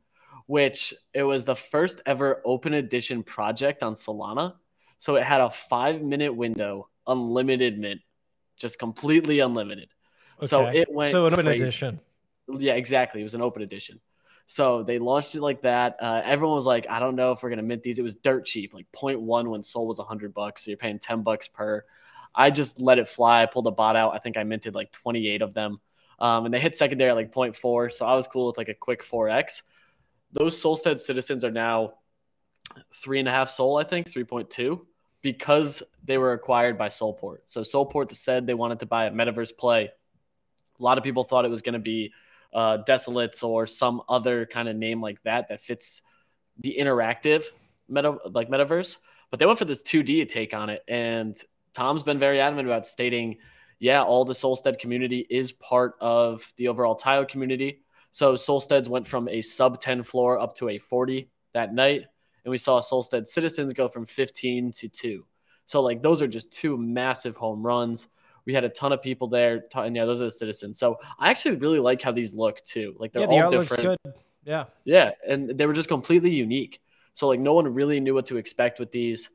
which 0.46 0.94
it 1.12 1.22
was 1.22 1.44
the 1.44 1.56
first 1.56 2.00
ever 2.06 2.42
open 2.44 2.74
edition 2.74 3.22
project 3.22 3.82
on 3.82 3.94
Solana. 3.94 4.54
So 4.98 5.16
it 5.16 5.24
had 5.24 5.40
a 5.40 5.50
five 5.50 6.02
minute 6.02 6.34
window, 6.34 6.88
unlimited 7.06 7.78
mint, 7.78 8.00
just 8.58 8.78
completely 8.78 9.40
unlimited. 9.40 9.90
So 10.42 10.66
it 10.66 10.90
went 10.90 11.12
so 11.12 11.26
an 11.26 11.34
open 11.34 11.46
crazy. 11.46 11.64
edition. 11.64 12.00
Yeah, 12.48 12.74
exactly. 12.74 13.20
It 13.20 13.24
was 13.24 13.34
an 13.34 13.42
open 13.42 13.62
edition. 13.62 14.00
So 14.50 14.82
they 14.82 14.98
launched 14.98 15.36
it 15.36 15.42
like 15.42 15.62
that. 15.62 15.96
Uh, 16.00 16.22
everyone 16.24 16.56
was 16.56 16.66
like, 16.66 16.84
I 16.90 16.98
don't 16.98 17.14
know 17.14 17.30
if 17.30 17.40
we're 17.40 17.50
gonna 17.50 17.62
mint 17.62 17.84
these. 17.84 18.00
It 18.00 18.02
was 18.02 18.16
dirt 18.16 18.44
cheap, 18.44 18.74
like 18.74 18.90
0.1 18.90 19.48
when 19.48 19.62
Sol 19.62 19.86
was 19.86 19.98
100 19.98 20.34
bucks. 20.34 20.64
So 20.64 20.72
you're 20.72 20.76
paying 20.76 20.98
10 20.98 21.22
bucks 21.22 21.46
per. 21.46 21.84
I 22.34 22.50
just 22.50 22.80
let 22.80 22.98
it 22.98 23.06
fly. 23.06 23.44
I 23.44 23.46
pulled 23.46 23.68
a 23.68 23.70
bot 23.70 23.94
out. 23.94 24.12
I 24.12 24.18
think 24.18 24.36
I 24.36 24.42
minted 24.42 24.74
like 24.74 24.90
28 24.90 25.40
of 25.40 25.54
them, 25.54 25.80
um, 26.18 26.46
and 26.46 26.52
they 26.52 26.58
hit 26.58 26.74
secondary 26.74 27.10
at 27.10 27.14
like 27.14 27.32
0.4. 27.32 27.92
So 27.92 28.04
I 28.04 28.16
was 28.16 28.26
cool 28.26 28.48
with 28.48 28.58
like 28.58 28.68
a 28.68 28.74
quick 28.74 29.04
4x. 29.04 29.62
Those 30.32 30.60
Solstead 30.60 30.98
citizens 30.98 31.44
are 31.44 31.52
now 31.52 31.94
three 32.92 33.20
and 33.20 33.28
a 33.28 33.30
half 33.30 33.50
soul, 33.50 33.76
I 33.76 33.84
think 33.84 34.10
3.2, 34.10 34.80
because 35.22 35.80
they 36.02 36.18
were 36.18 36.32
acquired 36.32 36.76
by 36.76 36.88
SolPort. 36.88 37.38
So 37.44 37.60
SolPort 37.60 38.12
said 38.16 38.48
they 38.48 38.54
wanted 38.54 38.80
to 38.80 38.86
buy 38.86 39.04
a 39.04 39.12
metaverse 39.12 39.56
play. 39.56 39.92
A 40.80 40.82
lot 40.82 40.98
of 40.98 41.04
people 41.04 41.22
thought 41.22 41.44
it 41.44 41.52
was 41.52 41.62
going 41.62 41.74
to 41.74 41.78
be 41.78 42.12
uh, 42.52 42.78
Desolates 42.86 43.42
or 43.42 43.66
some 43.66 44.02
other 44.08 44.46
kind 44.46 44.68
of 44.68 44.76
name 44.76 45.00
like 45.00 45.22
that 45.22 45.48
that 45.48 45.60
fits 45.60 46.02
the 46.58 46.76
interactive 46.78 47.44
meta 47.88 48.16
like 48.32 48.48
metaverse. 48.48 48.98
But 49.30 49.38
they 49.38 49.46
went 49.46 49.58
for 49.58 49.64
this 49.64 49.82
2D 49.82 50.28
take 50.28 50.54
on 50.54 50.70
it, 50.70 50.82
and 50.88 51.40
Tom's 51.72 52.02
been 52.02 52.18
very 52.18 52.40
adamant 52.40 52.66
about 52.66 52.86
stating, 52.86 53.36
yeah, 53.78 54.02
all 54.02 54.24
the 54.24 54.32
Solstead 54.32 54.78
community 54.78 55.26
is 55.30 55.52
part 55.52 55.94
of 56.00 56.52
the 56.56 56.68
overall 56.68 56.98
Taiyo 56.98 57.28
community. 57.28 57.82
So 58.10 58.34
Solsteads 58.34 58.88
went 58.88 59.06
from 59.06 59.28
a 59.28 59.40
sub 59.40 59.80
10 59.80 60.02
floor 60.02 60.38
up 60.38 60.56
to 60.56 60.70
a 60.70 60.78
40 60.78 61.30
that 61.54 61.72
night, 61.72 62.04
and 62.44 62.50
we 62.50 62.58
saw 62.58 62.80
Solstead 62.80 63.26
citizens 63.26 63.72
go 63.72 63.88
from 63.88 64.04
15 64.04 64.72
to 64.72 64.88
two. 64.88 65.24
So 65.66 65.80
like 65.80 66.02
those 66.02 66.20
are 66.20 66.26
just 66.26 66.52
two 66.52 66.76
massive 66.76 67.36
home 67.36 67.64
runs. 67.64 68.08
We 68.46 68.54
had 68.54 68.64
a 68.64 68.68
ton 68.68 68.92
of 68.92 69.02
people 69.02 69.28
there, 69.28 69.64
yeah, 69.74 70.04
those 70.04 70.20
are 70.20 70.24
the 70.24 70.30
citizens. 70.30 70.78
So 70.78 70.98
I 71.18 71.30
actually 71.30 71.56
really 71.56 71.78
like 71.78 72.00
how 72.02 72.12
these 72.12 72.34
look 72.34 72.62
too. 72.64 72.94
Like 72.98 73.12
they're 73.12 73.22
Yeah, 73.22 73.28
the 73.28 73.44
all 73.44 73.50
different. 73.50 73.98
good. 74.04 74.14
Yeah. 74.44 74.64
Yeah, 74.84 75.10
and 75.28 75.50
they 75.50 75.66
were 75.66 75.72
just 75.74 75.88
completely 75.88 76.30
unique. 76.30 76.80
So 77.14 77.28
like 77.28 77.40
no 77.40 77.54
one 77.54 77.72
really 77.72 78.00
knew 78.00 78.14
what 78.14 78.26
to 78.26 78.36
expect 78.38 78.78
with 78.78 78.90
these. 78.92 79.28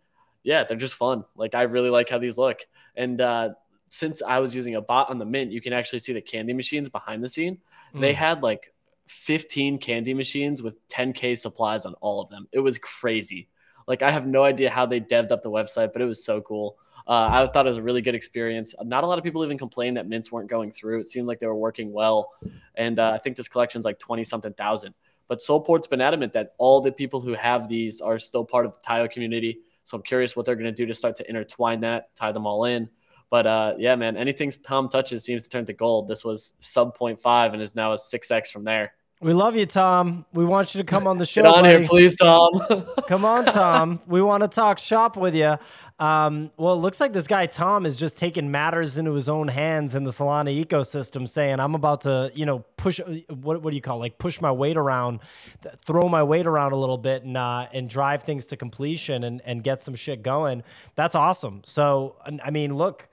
Yeah, 0.44 0.64
they're 0.64 0.78
just 0.78 0.96
fun. 0.96 1.24
Like 1.36 1.56
I 1.56 1.64
really 1.64 1.90
like 1.90 2.10
how 2.10 2.18
these 2.18 2.38
look. 2.38 2.60
And 2.96 3.22
uh, 3.22 3.50
since 3.90 4.22
I 4.22 4.40
was 4.40 4.56
using 4.56 4.76
a 4.76 4.82
bot 4.82 5.10
on 5.10 5.20
the 5.20 5.26
mint, 5.26 5.52
you 5.52 5.62
can 5.62 5.74
actually 5.74 6.00
see 6.00 6.14
the 6.14 6.22
candy 6.22 6.54
machines 6.54 6.90
behind 6.90 7.24
the 7.24 7.30
scene. 7.30 7.60
They 7.94 8.14
Mm. 8.14 8.16
had 8.16 8.44
like 8.44 8.74
15 9.08 9.78
candy 9.78 10.14
machines 10.14 10.62
with 10.64 10.76
10k 10.88 11.38
supplies 11.38 11.86
on 11.86 11.94
all 12.02 12.22
of 12.22 12.30
them. 12.30 12.48
It 12.52 12.60
was 12.60 12.78
crazy. 12.80 13.48
Like 13.88 14.02
I 14.02 14.12
have 14.12 14.26
no 14.26 14.44
idea 14.44 14.70
how 14.72 14.86
they 14.88 15.00
devved 15.00 15.32
up 15.32 15.44
the 15.44 15.52
website, 15.52 15.94
but 15.94 16.02
it 16.02 16.06
was 16.06 16.24
so 16.24 16.42
cool. 16.42 16.78
Uh, 17.08 17.30
I 17.32 17.48
thought 17.48 17.68
it 17.68 17.70
was 17.70 17.78
a 17.78 17.84
really 17.84 18.02
good 18.02 18.16
experience. 18.16 18.74
Not 18.84 19.04
a 19.04 19.08
lot 19.08 19.18
of 19.18 19.24
people 19.24 19.44
even 19.46 19.58
complained 19.58 19.98
that 19.98 20.08
mints 20.08 20.32
weren't 20.32 20.50
going 20.50 20.72
through. 20.72 21.02
It 21.02 21.10
seemed 21.10 21.28
like 21.28 21.40
they 21.40 21.48
were 21.48 21.56
working 21.56 21.94
well, 21.94 22.32
and 22.76 23.00
uh, 23.00 23.12
I 23.14 23.20
think 23.20 23.38
this 23.38 23.48
collection's 23.48 23.86
like 23.86 24.00
20 24.00 24.24
something 24.24 24.54
thousand. 24.54 24.96
But 25.28 25.40
SolPort's 25.40 25.88
been 25.88 26.02
adamant 26.02 26.34
that 26.34 26.54
all 26.58 26.82
the 26.82 26.92
people 26.92 27.22
who 27.22 27.34
have 27.34 27.68
these 27.68 28.02
are 28.02 28.20
still 28.20 28.46
part 28.46 28.66
of 28.66 28.74
the 28.74 28.88
Taiyo 28.88 29.10
community. 29.10 29.60
So 29.84 29.98
I'm 29.98 30.04
curious 30.04 30.36
what 30.36 30.46
they're 30.46 30.56
going 30.56 30.66
to 30.66 30.72
do 30.72 30.86
to 30.86 30.94
start 30.94 31.16
to 31.18 31.30
intertwine 31.30 31.82
that, 31.82 32.16
tie 32.16 32.32
them 32.32 32.46
all 32.46 32.66
in. 32.66 32.90
But 33.30 33.48
uh, 33.48 33.74
yeah, 33.78 33.96
man, 33.96 34.18
anything 34.18 34.52
Tom 34.52 34.90
touches 34.90 35.24
seems 35.24 35.44
to 35.44 35.50
turn 35.50 35.66
to 35.66 35.74
gold. 35.74 36.08
This 36.08 36.24
was 36.24 36.54
sub 36.60 36.98
0.5 36.98 37.54
and 37.54 37.62
is 37.62 37.76
now 37.76 37.94
a 37.94 37.96
6x 37.96 38.48
from 38.48 38.64
there. 38.64 38.94
We 39.26 39.34
love 39.34 39.56
you, 39.56 39.66
Tom. 39.66 40.24
We 40.34 40.46
want 40.46 40.76
you 40.76 40.82
to 40.82 40.86
come 40.86 41.08
on 41.08 41.18
the 41.18 41.26
show. 41.26 41.42
Get 41.42 41.50
on 41.52 41.64
buddy. 41.64 41.78
here, 41.80 41.88
please, 41.88 42.16
Tom. 42.16 42.62
Come 43.08 43.26
on, 43.26 43.46
Tom. 43.46 44.00
we 44.08 44.22
want 44.22 44.44
to 44.44 44.48
talk 44.48 44.78
shop 44.78 45.18
with 45.18 45.36
you. 45.36 45.58
Um, 45.98 46.52
well, 46.58 46.76
it 46.76 46.78
looks 46.78 47.00
like 47.00 47.12
this 47.12 47.26
guy 47.26 47.48
Tom 47.48 47.88
is 47.88 47.96
just 47.96 48.18
taking 48.18 48.52
matters 48.52 49.00
into 49.00 49.14
his 49.14 49.28
own 49.28 49.48
hands 49.48 49.96
in 49.96 50.04
the 50.04 50.12
Solana 50.12 50.64
ecosystem, 50.64 51.28
saying, 51.28 51.60
"I'm 51.60 51.74
about 51.74 52.02
to, 52.02 52.30
you 52.36 52.46
know, 52.46 52.60
push. 52.78 53.00
What 53.30 53.64
what 53.64 53.72
do 53.72 53.76
you 53.76 53.82
call 53.82 53.98
it? 53.98 54.02
like 54.02 54.20
push 54.20 54.40
my 54.42 54.52
weight 54.52 54.78
around, 54.78 55.22
th- 55.64 55.74
throw 55.88 56.08
my 56.08 56.22
weight 56.22 56.46
around 56.46 56.74
a 56.74 56.78
little 56.78 57.00
bit, 57.00 57.24
and 57.24 57.36
uh, 57.36 57.66
and 57.74 57.90
drive 57.90 58.22
things 58.22 58.46
to 58.48 58.58
completion 58.58 59.24
and 59.24 59.42
and 59.44 59.64
get 59.64 59.82
some 59.82 59.96
shit 59.96 60.22
going. 60.22 60.62
That's 60.94 61.16
awesome. 61.16 61.64
So, 61.66 62.18
I 62.44 62.52
mean, 62.52 62.76
look, 62.76 63.10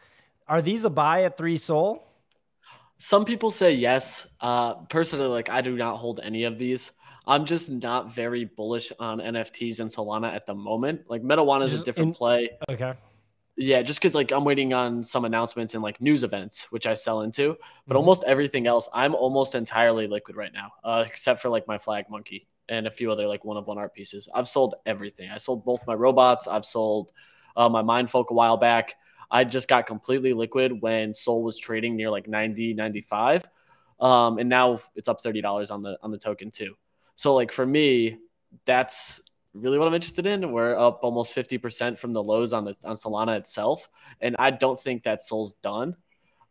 are 0.46 0.60
these 0.60 0.84
a 0.84 0.90
buy 0.90 1.22
at 1.24 1.38
three 1.38 1.56
soul? 1.56 2.06
Some 3.02 3.24
people 3.24 3.50
say 3.50 3.72
yes. 3.72 4.28
Uh, 4.40 4.74
personally, 4.84 5.26
like 5.26 5.48
I 5.48 5.60
do 5.60 5.76
not 5.76 5.96
hold 5.96 6.20
any 6.22 6.44
of 6.44 6.56
these. 6.56 6.92
I'm 7.26 7.46
just 7.46 7.68
not 7.68 8.14
very 8.14 8.44
bullish 8.44 8.92
on 9.00 9.18
NFTs 9.18 9.80
and 9.80 9.90
Solana 9.90 10.32
at 10.32 10.46
the 10.46 10.54
moment. 10.54 11.00
Like 11.08 11.20
Metawana 11.20 11.64
is 11.64 11.80
a 11.80 11.84
different 11.84 12.10
in- 12.10 12.14
play. 12.14 12.50
Okay. 12.70 12.94
Yeah, 13.56 13.82
just 13.82 13.98
because 13.98 14.14
like 14.14 14.30
I'm 14.30 14.44
waiting 14.44 14.72
on 14.72 15.02
some 15.02 15.24
announcements 15.24 15.74
and 15.74 15.82
like 15.82 16.00
news 16.00 16.22
events, 16.22 16.70
which 16.70 16.86
I 16.86 16.94
sell 16.94 17.22
into. 17.22 17.56
But 17.88 17.94
Mhm. 17.94 17.98
almost 17.98 18.22
everything 18.22 18.68
else, 18.68 18.88
I'm 18.94 19.16
almost 19.16 19.56
entirely 19.56 20.06
liquid 20.06 20.36
right 20.36 20.52
now, 20.52 20.70
uh, 20.84 21.02
except 21.04 21.40
for 21.42 21.48
like 21.48 21.66
my 21.66 21.78
flag 21.78 22.08
monkey 22.08 22.46
and 22.68 22.86
a 22.86 22.90
few 22.92 23.10
other 23.10 23.26
like 23.26 23.44
one 23.44 23.56
of 23.56 23.66
one 23.66 23.78
art 23.78 23.94
pieces. 23.94 24.28
I've 24.32 24.48
sold 24.48 24.76
everything. 24.86 25.28
I 25.28 25.38
sold 25.38 25.64
both 25.64 25.84
my 25.88 25.94
robots. 25.94 26.46
I've 26.46 26.64
sold 26.64 27.10
uh, 27.56 27.68
my 27.68 27.82
Mindfolk 27.82 28.28
a 28.28 28.34
while 28.34 28.56
back. 28.56 28.94
I 29.32 29.44
just 29.44 29.66
got 29.66 29.86
completely 29.86 30.34
liquid 30.34 30.82
when 30.82 31.14
Soul 31.14 31.42
was 31.42 31.58
trading 31.58 31.96
near 31.96 32.10
like 32.10 32.28
90, 32.28 32.74
95. 32.74 33.48
Um, 33.98 34.38
and 34.38 34.48
now 34.48 34.80
it's 34.94 35.08
up 35.08 35.22
$30 35.22 35.70
on 35.70 35.82
the 35.82 35.96
on 36.02 36.10
the 36.10 36.18
token 36.18 36.50
too. 36.50 36.74
So 37.16 37.34
like 37.34 37.50
for 37.50 37.64
me, 37.64 38.18
that's 38.66 39.20
really 39.54 39.78
what 39.78 39.88
I'm 39.88 39.94
interested 39.94 40.26
in. 40.26 40.52
We're 40.52 40.76
up 40.76 41.00
almost 41.02 41.34
50% 41.34 41.98
from 41.98 42.12
the 42.12 42.22
lows 42.22 42.52
on 42.52 42.64
the 42.64 42.76
on 42.84 42.96
Solana 42.96 43.38
itself. 43.38 43.88
And 44.20 44.36
I 44.38 44.50
don't 44.50 44.78
think 44.78 45.02
that 45.04 45.22
Soul's 45.22 45.54
done. 45.62 45.96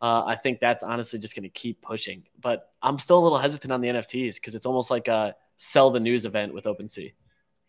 Uh, 0.00 0.24
I 0.26 0.34
think 0.34 0.58
that's 0.58 0.82
honestly 0.82 1.20
just 1.20 1.36
going 1.36 1.44
to 1.44 1.48
keep 1.48 1.80
pushing. 1.80 2.24
But 2.40 2.70
I'm 2.82 2.98
still 2.98 3.18
a 3.18 3.22
little 3.22 3.38
hesitant 3.38 3.72
on 3.72 3.80
the 3.80 3.88
NFTs 3.88 4.34
because 4.34 4.56
it's 4.56 4.66
almost 4.66 4.90
like 4.90 5.06
a 5.06 5.36
sell 5.56 5.92
the 5.92 6.00
news 6.00 6.24
event 6.24 6.52
with 6.52 6.64
OpenSea. 6.64 7.12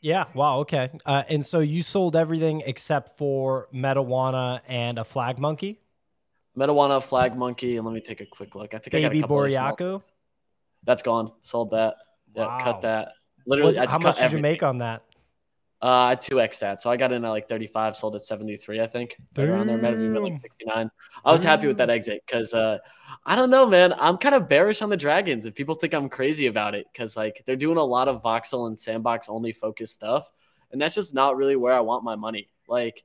Yeah. 0.04 0.26
Wow. 0.36 0.60
Okay. 0.60 0.90
Uh, 1.06 1.24
and 1.30 1.46
so 1.46 1.60
you 1.60 1.82
sold 1.82 2.16
everything 2.18 2.62
except 2.66 3.18
for 3.18 3.70
Metawana 3.74 4.60
and 4.68 5.00
a 5.00 5.04
flag 5.06 5.40
monkey, 5.40 5.80
Metawana, 6.58 7.02
Flag 7.02 7.36
Monkey, 7.38 7.78
and 7.78 7.86
let 7.86 7.94
me 7.96 8.02
take 8.02 8.20
a 8.22 8.26
quick 8.26 8.54
look. 8.54 8.74
I 8.76 8.78
think 8.80 8.94
I 8.96 9.00
got 9.02 9.08
a 9.08 9.10
baby 9.12 9.22
couple 9.22 9.40
other 9.40 9.50
small- 9.52 9.76
Boryoku. 9.78 10.04
That's 10.84 11.02
gone. 11.02 11.32
Sold 11.42 11.72
that. 11.72 11.96
Yeah, 12.36 12.46
Wow. 12.48 12.64
cut 12.64 12.82
that. 12.82 13.14
Literally, 13.48 13.78
What- 13.78 13.90
how 13.90 13.98
much 13.98 14.16
did 14.18 14.26
everything. 14.26 14.38
you 14.46 14.52
make 14.52 14.62
on 14.64 14.78
that? 14.80 15.02
Uh, 15.84 16.16
two 16.16 16.40
X 16.40 16.60
that, 16.60 16.80
so 16.80 16.90
I 16.90 16.96
got 16.96 17.12
in 17.12 17.26
at 17.26 17.30
like 17.30 17.50
thirty 17.50 17.68
five, 17.68 17.94
sold 17.94 18.16
at 18.16 18.22
seventy 18.22 18.56
three, 18.56 18.80
I 18.80 18.88
think. 18.88 19.18
Right 19.36 19.50
around 19.50 19.68
there, 19.68 19.78
might 19.78 19.90
have 19.90 19.98
been 19.98 20.14
like 20.14 20.40
sixty 20.40 20.64
nine. 20.64 20.90
I 21.26 21.34
was 21.34 21.44
happy 21.44 21.68
with 21.68 21.76
that 21.76 21.90
exit 21.90 22.24
because 22.26 22.54
uh, 22.54 22.78
I 23.26 23.36
don't 23.36 23.50
know, 23.50 23.68
man. 23.68 23.94
I'm 23.98 24.18
kind 24.18 24.34
of 24.34 24.48
bearish 24.48 24.82
on 24.82 24.90
the 24.90 24.96
dragons, 24.96 25.46
and 25.46 25.54
people 25.54 25.76
think 25.76 25.94
I'm 25.94 26.08
crazy 26.08 26.48
about 26.48 26.74
it 26.74 26.88
because 26.94 27.18
like 27.18 27.44
they're 27.46 27.58
doing 27.58 27.76
a 27.76 27.84
lot 27.84 28.08
of 28.08 28.24
voxel 28.24 28.68
and 28.68 28.80
sandbox 28.80 29.28
only 29.28 29.52
focused 29.52 29.94
stuff, 29.94 30.32
and 30.72 30.82
that's 30.82 30.96
just 30.96 31.14
not 31.14 31.36
really 31.36 31.58
where 31.58 31.74
I 31.74 31.82
want 31.82 32.06
my 32.06 32.16
money. 32.16 32.48
Like, 32.70 33.04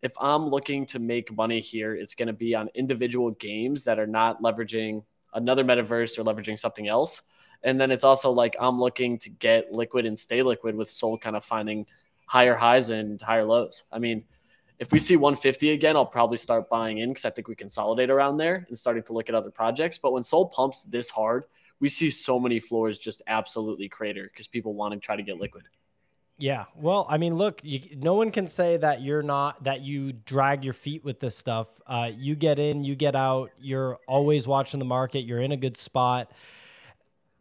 if 0.00 0.12
I'm 0.18 0.48
looking 0.48 0.86
to 0.86 0.98
make 0.98 1.30
money 1.36 1.60
here, 1.60 1.94
it's 1.94 2.14
going 2.14 2.28
to 2.28 2.32
be 2.32 2.54
on 2.54 2.70
individual 2.74 3.32
games 3.32 3.84
that 3.84 3.98
are 3.98 4.06
not 4.06 4.42
leveraging 4.42 5.04
another 5.34 5.62
metaverse 5.62 6.18
or 6.18 6.24
leveraging 6.24 6.58
something 6.58 6.88
else. 6.88 7.20
And 7.64 7.78
then 7.78 7.90
it's 7.90 8.04
also 8.04 8.30
like 8.30 8.56
I'm 8.58 8.80
looking 8.80 9.18
to 9.18 9.28
get 9.28 9.72
liquid 9.72 10.06
and 10.06 10.18
stay 10.18 10.42
liquid 10.42 10.74
with 10.74 10.90
Soul 10.90 11.18
kind 11.18 11.36
of 11.36 11.44
finding 11.44 11.86
higher 12.34 12.56
highs 12.56 12.90
and 12.90 13.22
higher 13.22 13.44
lows. 13.44 13.84
I 13.92 14.00
mean, 14.00 14.24
if 14.80 14.90
we 14.90 14.98
see 14.98 15.14
150 15.14 15.70
again, 15.70 15.94
I'll 15.94 16.04
probably 16.04 16.36
start 16.36 16.68
buying 16.68 16.98
in 16.98 17.10
because 17.10 17.24
I 17.24 17.30
think 17.30 17.46
we 17.46 17.54
consolidate 17.54 18.10
around 18.10 18.38
there 18.38 18.66
and 18.68 18.76
starting 18.76 19.04
to 19.04 19.12
look 19.12 19.28
at 19.28 19.36
other 19.36 19.52
projects. 19.52 19.98
But 19.98 20.12
when 20.12 20.24
Sol 20.24 20.48
pumps 20.48 20.82
this 20.82 21.08
hard, 21.08 21.44
we 21.78 21.88
see 21.88 22.10
so 22.10 22.40
many 22.40 22.58
floors 22.58 22.98
just 22.98 23.22
absolutely 23.28 23.88
crater 23.88 24.24
because 24.32 24.48
people 24.48 24.74
want 24.74 24.94
to 24.94 24.98
try 24.98 25.14
to 25.14 25.22
get 25.22 25.36
liquid. 25.38 25.62
Yeah. 26.36 26.64
Well, 26.74 27.06
I 27.08 27.18
mean, 27.18 27.36
look, 27.36 27.60
you, 27.62 27.78
no 27.98 28.14
one 28.14 28.32
can 28.32 28.48
say 28.48 28.78
that 28.78 29.00
you're 29.00 29.22
not, 29.22 29.62
that 29.62 29.82
you 29.82 30.12
drag 30.12 30.64
your 30.64 30.74
feet 30.74 31.04
with 31.04 31.20
this 31.20 31.36
stuff. 31.36 31.68
Uh, 31.86 32.10
you 32.12 32.34
get 32.34 32.58
in, 32.58 32.82
you 32.82 32.96
get 32.96 33.14
out, 33.14 33.52
you're 33.60 34.00
always 34.08 34.48
watching 34.48 34.80
the 34.80 34.84
market, 34.84 35.20
you're 35.20 35.40
in 35.40 35.52
a 35.52 35.56
good 35.56 35.76
spot. 35.76 36.32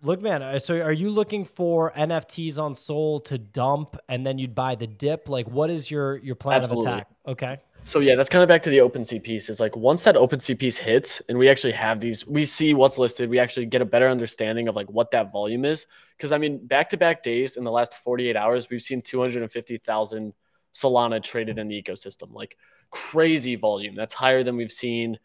Look, 0.03 0.21
man, 0.21 0.43
uh, 0.43 0.59
so 0.59 0.81
are 0.81 0.91
you 0.91 1.09
looking 1.09 1.45
for 1.45 1.93
NFTs 1.93 2.59
on 2.59 2.75
Sol 2.75 3.21
to 3.21 3.37
dump 3.37 3.95
and 4.09 4.25
then 4.25 4.37
you'd 4.37 4.53
buy 4.53 4.75
the 4.75 4.85
dip? 4.85 5.29
Like, 5.29 5.47
what 5.47 5.69
is 5.69 5.89
your, 5.89 6.17
your 6.17 6.35
plan 6.35 6.57
Absolutely. 6.57 6.87
of 6.87 6.93
attack? 6.93 7.07
Okay. 7.25 7.57
So 7.85 7.99
yeah, 7.99 8.15
that's 8.15 8.29
kind 8.29 8.43
of 8.43 8.49
back 8.49 8.63
to 8.63 8.69
the 8.69 8.79
OpenSea 8.79 9.23
piece. 9.23 9.49
Is 9.49 9.61
like 9.61 9.77
once 9.77 10.03
that 10.03 10.15
OpenSea 10.15 10.59
piece 10.59 10.77
hits, 10.77 11.21
and 11.29 11.37
we 11.37 11.47
actually 11.49 11.73
have 11.73 12.01
these, 12.01 12.27
we 12.27 12.43
see 12.43 12.73
what's 12.73 12.97
listed. 12.97 13.29
We 13.29 13.39
actually 13.39 13.65
get 13.65 13.81
a 13.81 13.85
better 13.85 14.09
understanding 14.09 14.67
of 14.67 14.75
like 14.75 14.89
what 14.89 15.11
that 15.11 15.31
volume 15.31 15.63
is. 15.63 15.85
Because 16.17 16.33
I 16.33 16.37
mean, 16.37 16.65
back 16.65 16.89
to 16.89 16.97
back 16.97 17.23
days 17.23 17.55
in 17.55 17.63
the 17.63 17.71
last 17.71 17.95
48 17.95 18.35
hours, 18.35 18.69
we've 18.69 18.81
seen 18.81 19.01
250,000 19.01 20.33
Solana 20.73 21.23
traded 21.23 21.59
in 21.59 21.67
the 21.69 21.81
ecosystem. 21.81 22.33
Like 22.33 22.57
crazy 22.89 23.55
volume. 23.55 23.95
That's 23.95 24.13
higher 24.13 24.43
than 24.43 24.57
we've 24.57 24.71
seen 24.71 25.17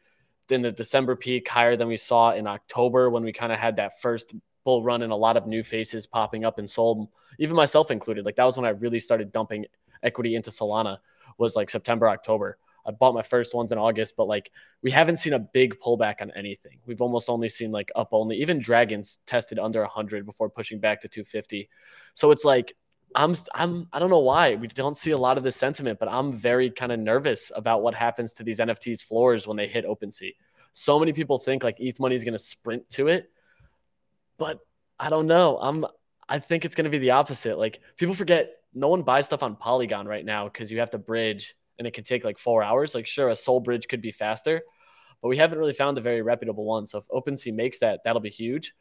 in 0.51 0.63
the 0.63 0.73
December 0.73 1.15
peak, 1.15 1.49
higher 1.49 1.77
than 1.77 1.89
we 1.89 1.97
saw 1.97 2.33
in 2.33 2.47
October 2.47 3.11
when 3.11 3.23
we 3.23 3.33
kind 3.33 3.53
of 3.53 3.59
had 3.59 3.77
that 3.77 4.01
first 4.01 4.35
bull 4.69 4.83
run 4.83 5.01
and 5.01 5.11
a 5.11 5.17
lot 5.17 5.39
of 5.39 5.47
new 5.47 5.63
faces 5.63 6.05
popping 6.05 6.45
up 6.45 6.59
and 6.59 6.69
sold, 6.69 7.09
even 7.39 7.57
myself 7.57 7.91
included. 7.91 8.27
Like 8.27 8.37
that 8.37 8.45
was 8.45 8.59
when 8.59 8.67
I 8.67 8.71
really 8.85 9.01
started 9.01 9.33
dumping 9.33 9.65
equity 10.03 10.35
into 10.35 10.51
Solana 10.51 10.99
was 11.39 11.57
like 11.57 11.71
September, 11.71 12.07
October. 12.07 12.59
I 12.85 12.91
bought 12.91 13.15
my 13.15 13.23
first 13.23 13.55
ones 13.55 13.73
in 13.73 13.79
August, 13.79 14.13
but 14.15 14.29
like 14.29 14.51
we 14.83 14.91
haven't 14.91 15.17
seen 15.17 15.33
a 15.33 15.39
big 15.39 15.81
pullback 15.81 16.21
on 16.21 16.31
anything. 16.37 16.81
We've 16.85 17.01
almost 17.01 17.31
only 17.31 17.49
seen 17.49 17.73
like 17.73 17.91
up 17.97 18.11
only. 18.13 18.37
Even 18.37 18.59
Dragons 18.59 19.21
tested 19.25 19.59
under 19.59 19.81
100 19.81 20.27
before 20.27 20.51
pushing 20.51 20.81
back 20.81 21.01
to 21.01 21.09
250. 21.09 21.71
So 22.13 22.31
it's 22.31 22.45
like 22.45 22.77
I'm 23.15 23.35
I'm 23.55 23.89
I 23.91 23.99
don't 23.99 24.11
know 24.11 24.19
why 24.19 24.57
we 24.57 24.69
don't 24.69 24.99
see 24.99 25.13
a 25.13 25.19
lot 25.19 25.39
of 25.39 25.45
this 25.45 25.57
sentiment, 25.57 25.99
but 25.99 26.11
I'm 26.11 26.35
very 26.35 26.71
kind 26.71 26.93
of 26.93 27.01
nervous 27.01 27.51
about 27.57 27.83
what 27.83 27.95
happens 27.95 28.35
to 28.35 28.43
these 28.43 28.59
NFTs 28.59 29.03
floors 29.03 29.47
when 29.47 29.57
they 29.57 29.67
hit 29.67 29.87
OpenSea. 29.87 30.35
So 30.75 30.99
many 30.99 31.15
people 31.15 31.39
think 31.39 31.65
like 31.65 31.81
ETH 31.81 31.99
money 31.99 32.17
is 32.17 32.23
going 32.23 32.35
to 32.35 32.39
sprint 32.39 32.87
to 32.91 33.09
it, 33.09 33.31
but 34.39 34.61
I 34.99 35.11
don't 35.11 35.27
know. 35.27 35.59
I'm 35.61 35.85
I 36.29 36.39
think 36.39 36.65
it's 36.65 36.75
going 36.75 36.85
to 36.85 36.91
be 36.91 36.99
the 36.99 37.13
opposite. 37.13 37.59
Like 37.59 37.81
people 37.97 38.15
forget 38.15 38.51
no 38.75 38.89
one 38.89 39.03
buys 39.03 39.27
stuff 39.27 39.43
on 39.43 39.57
Polygon 39.57 40.07
right 40.07 40.25
now 40.25 40.45
because 40.45 40.71
you 40.71 40.81
have 40.81 40.91
to 40.91 40.99
bridge 40.99 41.55
and 41.79 41.87
it 41.87 41.95
can 41.95 42.05
take 42.05 42.25
like 42.25 42.39
four 42.39 42.63
hours. 42.63 42.95
Like, 42.95 43.07
sure, 43.07 43.29
a 43.29 43.37
Soul 43.37 43.61
bridge 43.61 43.89
could 43.89 44.03
be 44.03 44.11
faster, 44.11 44.63
but 45.23 45.29
we 45.29 45.37
haven't 45.37 45.59
really 45.59 45.73
found 45.73 45.97
a 45.97 46.03
very 46.03 46.23
reputable 46.23 46.65
one. 46.65 46.87
So 46.87 46.99
if 46.99 47.09
OpenSea 47.09 47.55
makes 47.55 47.79
that, 47.79 48.01
that'll 48.05 48.21
be 48.21 48.31
huge. 48.31 48.75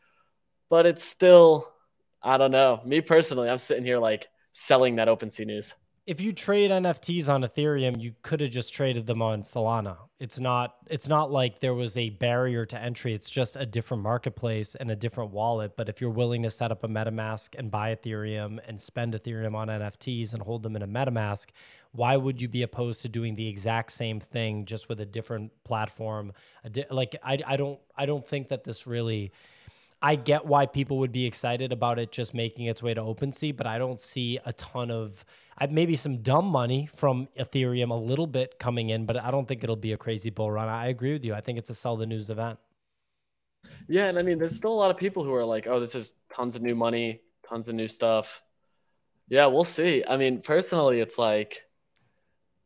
But 0.70 0.86
it's 0.86 1.04
still, 1.04 1.74
I 2.22 2.38
don't 2.38 2.52
know. 2.52 2.82
Me 2.86 3.00
personally, 3.02 3.50
I'm 3.50 3.58
sitting 3.58 3.86
here 3.86 4.00
like 4.00 4.28
selling 4.52 4.98
that 4.98 5.08
OpenSea 5.08 5.46
news 5.46 5.74
if 6.08 6.22
you 6.22 6.32
trade 6.32 6.72
NFTs 6.72 7.28
on 7.28 7.42
Ethereum, 7.42 8.02
you 8.02 8.14
could 8.22 8.40
have 8.40 8.50
just 8.50 8.74
traded 8.74 9.08
them 9.08 9.22
on 9.22 9.42
Solana. 9.44 9.98
It's 10.20 10.40
not 10.40 10.78
it's 10.90 11.10
not 11.10 11.32
like 11.32 11.60
there 11.60 11.74
was 11.74 11.98
a 11.98 12.12
barrier 12.12 12.66
to 12.66 12.80
entry. 12.80 13.14
It's 13.14 13.30
just 13.30 13.58
a 13.58 13.66
different 13.66 14.04
marketplace 14.04 14.74
and 14.74 14.90
a 14.90 14.96
different 14.96 15.32
wallet. 15.32 15.76
But 15.76 15.90
if 15.90 16.00
you're 16.00 16.10
willing 16.10 16.44
to 16.44 16.50
set 16.50 16.72
up 16.72 16.86
a 16.86 16.88
MetaMask 16.88 17.56
and 17.60 17.70
buy 17.70 17.94
Ethereum 17.94 18.60
and 18.66 18.80
spend 18.80 19.14
Ethereum 19.16 19.54
on 19.54 19.68
NFTs 19.68 20.34
and 20.34 20.42
hold 20.42 20.64
them 20.64 20.78
in 20.78 20.82
a 20.82 20.88
MetaMask, 20.88 21.48
why 21.92 22.16
would 22.16 22.42
you 22.42 22.48
be 22.48 22.62
opposed 22.62 23.02
to 23.02 23.10
doing 23.10 23.36
the 23.36 23.50
exact 23.50 23.92
same 23.92 24.22
thing 24.22 24.64
just 24.64 24.88
with 24.88 25.02
a 25.02 25.06
different 25.06 25.52
platform? 25.66 26.32
Like 26.90 27.18
I 27.22 27.40
I 27.46 27.58
don't 27.58 27.80
I 27.98 28.06
don't 28.06 28.26
think 28.26 28.48
that 28.48 28.64
this 28.64 28.88
really 28.88 29.34
I 30.02 30.16
get 30.16 30.46
why 30.46 30.68
people 30.68 31.00
would 31.00 31.12
be 31.12 31.26
excited 31.26 31.72
about 31.72 31.98
it 31.98 32.12
just 32.12 32.34
making 32.34 32.68
its 32.68 32.84
way 32.84 32.94
to 32.94 33.02
OpenSea, 33.02 33.58
but 33.58 33.66
I 33.66 33.80
don't 33.80 34.00
see 34.00 34.40
a 34.46 34.54
ton 34.54 34.92
of 34.92 35.26
maybe 35.72 35.96
some 35.96 36.22
dumb 36.22 36.46
money 36.46 36.88
from 36.96 37.28
Ethereum 37.40 37.90
a 37.90 37.96
little 37.96 38.28
bit 38.28 38.60
coming 38.60 38.92
in, 38.92 39.06
but 39.08 39.24
I 39.24 39.32
don't 39.32 39.48
think 39.48 39.64
it'll 39.64 39.76
be 39.76 39.94
a 39.94 39.98
crazy 39.98 40.30
bull 40.30 40.52
run. 40.52 40.70
I 40.70 40.88
agree 40.88 41.14
with 41.14 41.26
you. 41.26 41.34
I 41.34 41.42
think 41.42 41.58
it's 41.58 41.72
a 41.72 41.74
sell 41.74 41.98
the 41.98 42.06
news 42.06 42.30
event. 42.30 42.60
Yeah, 43.90 44.06
and 44.06 44.20
I 44.20 44.22
mean, 44.22 44.38
there's 44.38 44.56
still 44.56 44.72
a 44.72 44.76
lot 44.76 44.92
of 44.92 44.98
people 44.98 45.24
who 45.24 45.34
are 45.34 45.44
like, 45.44 45.66
"Oh, 45.68 45.80
this 45.80 45.96
is 45.96 46.14
tons 46.32 46.56
of 46.56 46.62
new 46.62 46.76
money, 46.76 47.22
tons 47.48 47.68
of 47.68 47.76
new 47.76 47.88
stuff." 47.88 48.44
Yeah, 49.30 49.48
we'll 49.48 49.64
see. 49.64 50.04
I 50.08 50.16
mean, 50.16 50.42
personally, 50.42 51.00
it's 51.00 51.18
like 51.18 51.64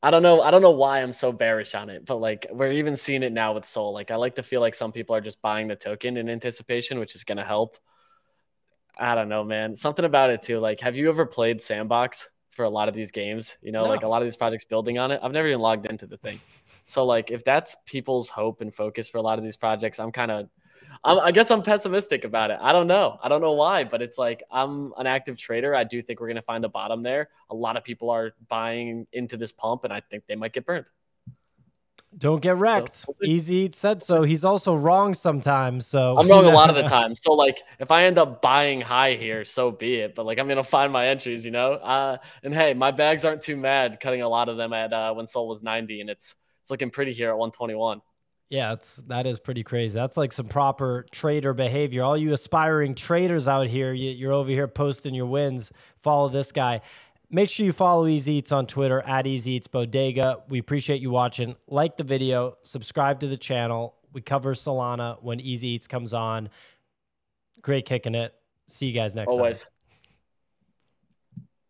I 0.04 0.10
don't 0.10 0.24
know. 0.24 0.42
I 0.42 0.50
don't 0.50 0.64
know 0.64 0.72
why 0.72 1.02
I'm 1.02 1.14
so 1.14 1.32
bearish 1.32 1.76
on 1.76 1.90
it, 1.90 2.06
but 2.06 2.16
like 2.16 2.48
we're 2.52 2.72
even 2.72 2.98
seeing 2.98 3.22
it 3.22 3.32
now 3.32 3.54
with 3.54 3.68
Soul. 3.68 3.94
Like 3.94 4.10
I 4.10 4.16
like 4.16 4.36
to 4.36 4.44
feel 4.44 4.60
like 4.60 4.74
some 4.74 4.92
people 4.92 5.16
are 5.16 5.22
just 5.22 5.42
buying 5.42 5.68
the 5.68 5.76
token 5.76 6.18
in 6.18 6.28
anticipation, 6.28 7.00
which 7.00 7.16
is 7.16 7.24
going 7.24 7.38
to 7.38 7.44
help. 7.44 7.78
I 8.98 9.14
don't 9.16 9.30
know, 9.30 9.44
man. 9.44 9.76
Something 9.76 10.06
about 10.06 10.32
it 10.32 10.42
too. 10.42 10.60
Like, 10.60 10.80
have 10.82 10.96
you 10.96 11.10
ever 11.10 11.26
played 11.26 11.62
Sandbox 11.62 12.30
for 12.50 12.66
a 12.66 12.70
lot 12.70 12.90
of 12.90 12.96
these 12.96 13.12
games? 13.12 13.58
You 13.62 13.72
know, 13.72 13.84
no. 13.84 13.90
like 13.90 14.04
a 14.04 14.08
lot 14.08 14.22
of 14.22 14.26
these 14.26 14.38
projects 14.38 14.66
building 14.66 14.98
on 14.98 15.12
it. 15.12 15.20
I've 15.24 15.32
never 15.32 15.48
even 15.48 15.60
logged 15.60 15.86
into 15.86 16.08
the 16.08 16.18
thing. 16.18 16.40
So 16.86 17.06
like, 17.06 17.30
if 17.30 17.44
that's 17.44 17.78
people's 17.86 18.28
hope 18.28 18.62
and 18.62 18.74
focus 18.74 19.08
for 19.08 19.20
a 19.20 19.22
lot 19.22 19.38
of 19.38 19.44
these 19.44 19.56
projects, 19.56 20.00
I'm 20.00 20.12
kind 20.12 20.32
of 20.32 20.50
I'm, 21.04 21.20
i 21.20 21.32
guess 21.32 21.52
I'm 21.52 21.62
pessimistic 21.62 22.24
about 22.24 22.52
it. 22.52 22.60
I 22.62 22.72
don't 22.72 22.88
know. 22.88 23.20
I 23.22 23.30
don't 23.30 23.42
know 23.42 23.54
why, 23.54 23.84
but 23.84 24.02
it's 24.02 24.18
like 24.18 24.44
I'm 24.52 24.94
an 24.98 25.08
active 25.08 25.38
trader. 25.38 25.76
I 25.76 25.84
do 25.84 26.02
think 26.02 26.20
we're 26.20 26.28
going 26.28 26.36
to 26.36 26.42
find 26.42 26.64
the 26.64 26.70
bottom 26.70 27.04
there. 27.04 27.30
A 27.50 27.56
lot 27.56 27.78
of 27.78 27.84
people 27.84 28.10
are 28.10 28.34
buying 28.48 29.08
into 29.14 29.38
this 29.38 29.52
pump, 29.52 29.84
and 29.84 29.94
I 29.94 30.02
think 30.02 30.24
they 30.28 30.36
might 30.36 30.54
get 30.54 30.66
burned. 30.66 30.88
Don't 32.18 32.42
get 32.42 32.58
wrecked. 32.58 32.94
So, 32.94 33.16
Easy 33.24 33.70
said 33.74 34.04
so. 34.04 34.24
He's 34.24 34.44
also 34.44 34.76
wrong 34.76 35.14
sometimes. 35.14 35.88
So 35.88 36.18
I'm 36.18 36.28
wrong 36.28 36.46
a 36.46 36.50
lot 36.50 36.70
of 36.70 36.76
the 36.76 36.84
time. 36.88 37.16
So 37.16 37.32
like 37.32 37.62
if 37.80 37.90
I 37.90 38.04
end 38.04 38.18
up 38.18 38.42
buying 38.42 38.82
high 38.82 39.14
here, 39.14 39.46
so 39.46 39.72
be 39.72 39.96
it. 39.96 40.14
But 40.14 40.26
like 40.26 40.38
I'm 40.38 40.48
gonna 40.50 40.62
find 40.62 40.92
my 40.92 41.08
entries, 41.08 41.46
you 41.46 41.52
know. 41.52 41.74
Uh, 41.74 42.18
and 42.44 42.54
hey, 42.54 42.74
my 42.74 42.92
bags 42.92 43.24
aren't 43.24 43.42
too 43.42 43.56
mad 43.56 44.00
cutting 44.02 44.24
a 44.24 44.28
lot 44.28 44.50
of 44.50 44.58
them 44.58 44.74
at 44.74 44.92
uh, 44.92 45.14
when 45.14 45.26
Sol 45.26 45.48
was 45.48 45.64
90, 45.64 46.02
and 46.02 46.10
it's 46.10 46.36
it's 46.62 46.70
looking 46.70 46.90
pretty 46.90 47.14
here 47.14 47.30
at 47.30 47.38
121. 47.38 48.02
Yeah, 48.52 48.74
it's 48.74 48.98
that 49.08 49.26
is 49.26 49.40
pretty 49.40 49.64
crazy. 49.64 49.94
That's 49.94 50.18
like 50.18 50.34
some 50.34 50.48
proper 50.48 51.06
trader 51.10 51.54
behavior. 51.54 52.04
All 52.04 52.18
you 52.18 52.34
aspiring 52.34 52.96
traders 52.96 53.48
out 53.48 53.68
here, 53.68 53.94
you, 53.94 54.30
are 54.30 54.34
over 54.34 54.50
here 54.50 54.68
posting 54.68 55.16
your 55.16 55.28
wins. 55.28 55.72
Follow 55.96 56.28
this 56.28 56.52
guy. 56.52 56.82
Make 57.30 57.48
sure 57.48 57.66
you 57.66 57.72
follow 57.72 58.08
Easy 58.08 58.34
Eats 58.34 58.52
on 58.52 58.68
Twitter 58.68 59.02
at 59.04 59.26
Easy 59.26 59.54
Eats 59.54 59.68
Bodega. 59.68 60.44
We 60.50 60.60
appreciate 60.60 61.00
you 61.00 61.12
watching. 61.12 61.56
Like 61.68 61.96
the 61.96 62.04
video, 62.04 62.58
subscribe 62.64 63.22
to 63.22 63.28
the 63.28 63.38
channel. 63.38 63.96
We 64.12 64.20
cover 64.20 64.54
Solana 64.54 65.24
when 65.24 65.40
Easy 65.40 65.70
Eats 65.70 65.88
comes 65.88 66.14
on. 66.14 66.50
Great 67.62 67.86
kicking 67.86 68.16
it. 68.16 68.36
See 68.68 68.88
you 68.88 68.94
guys 68.94 69.16
next 69.16 69.32
Always. 69.32 69.62
time. 69.62 69.71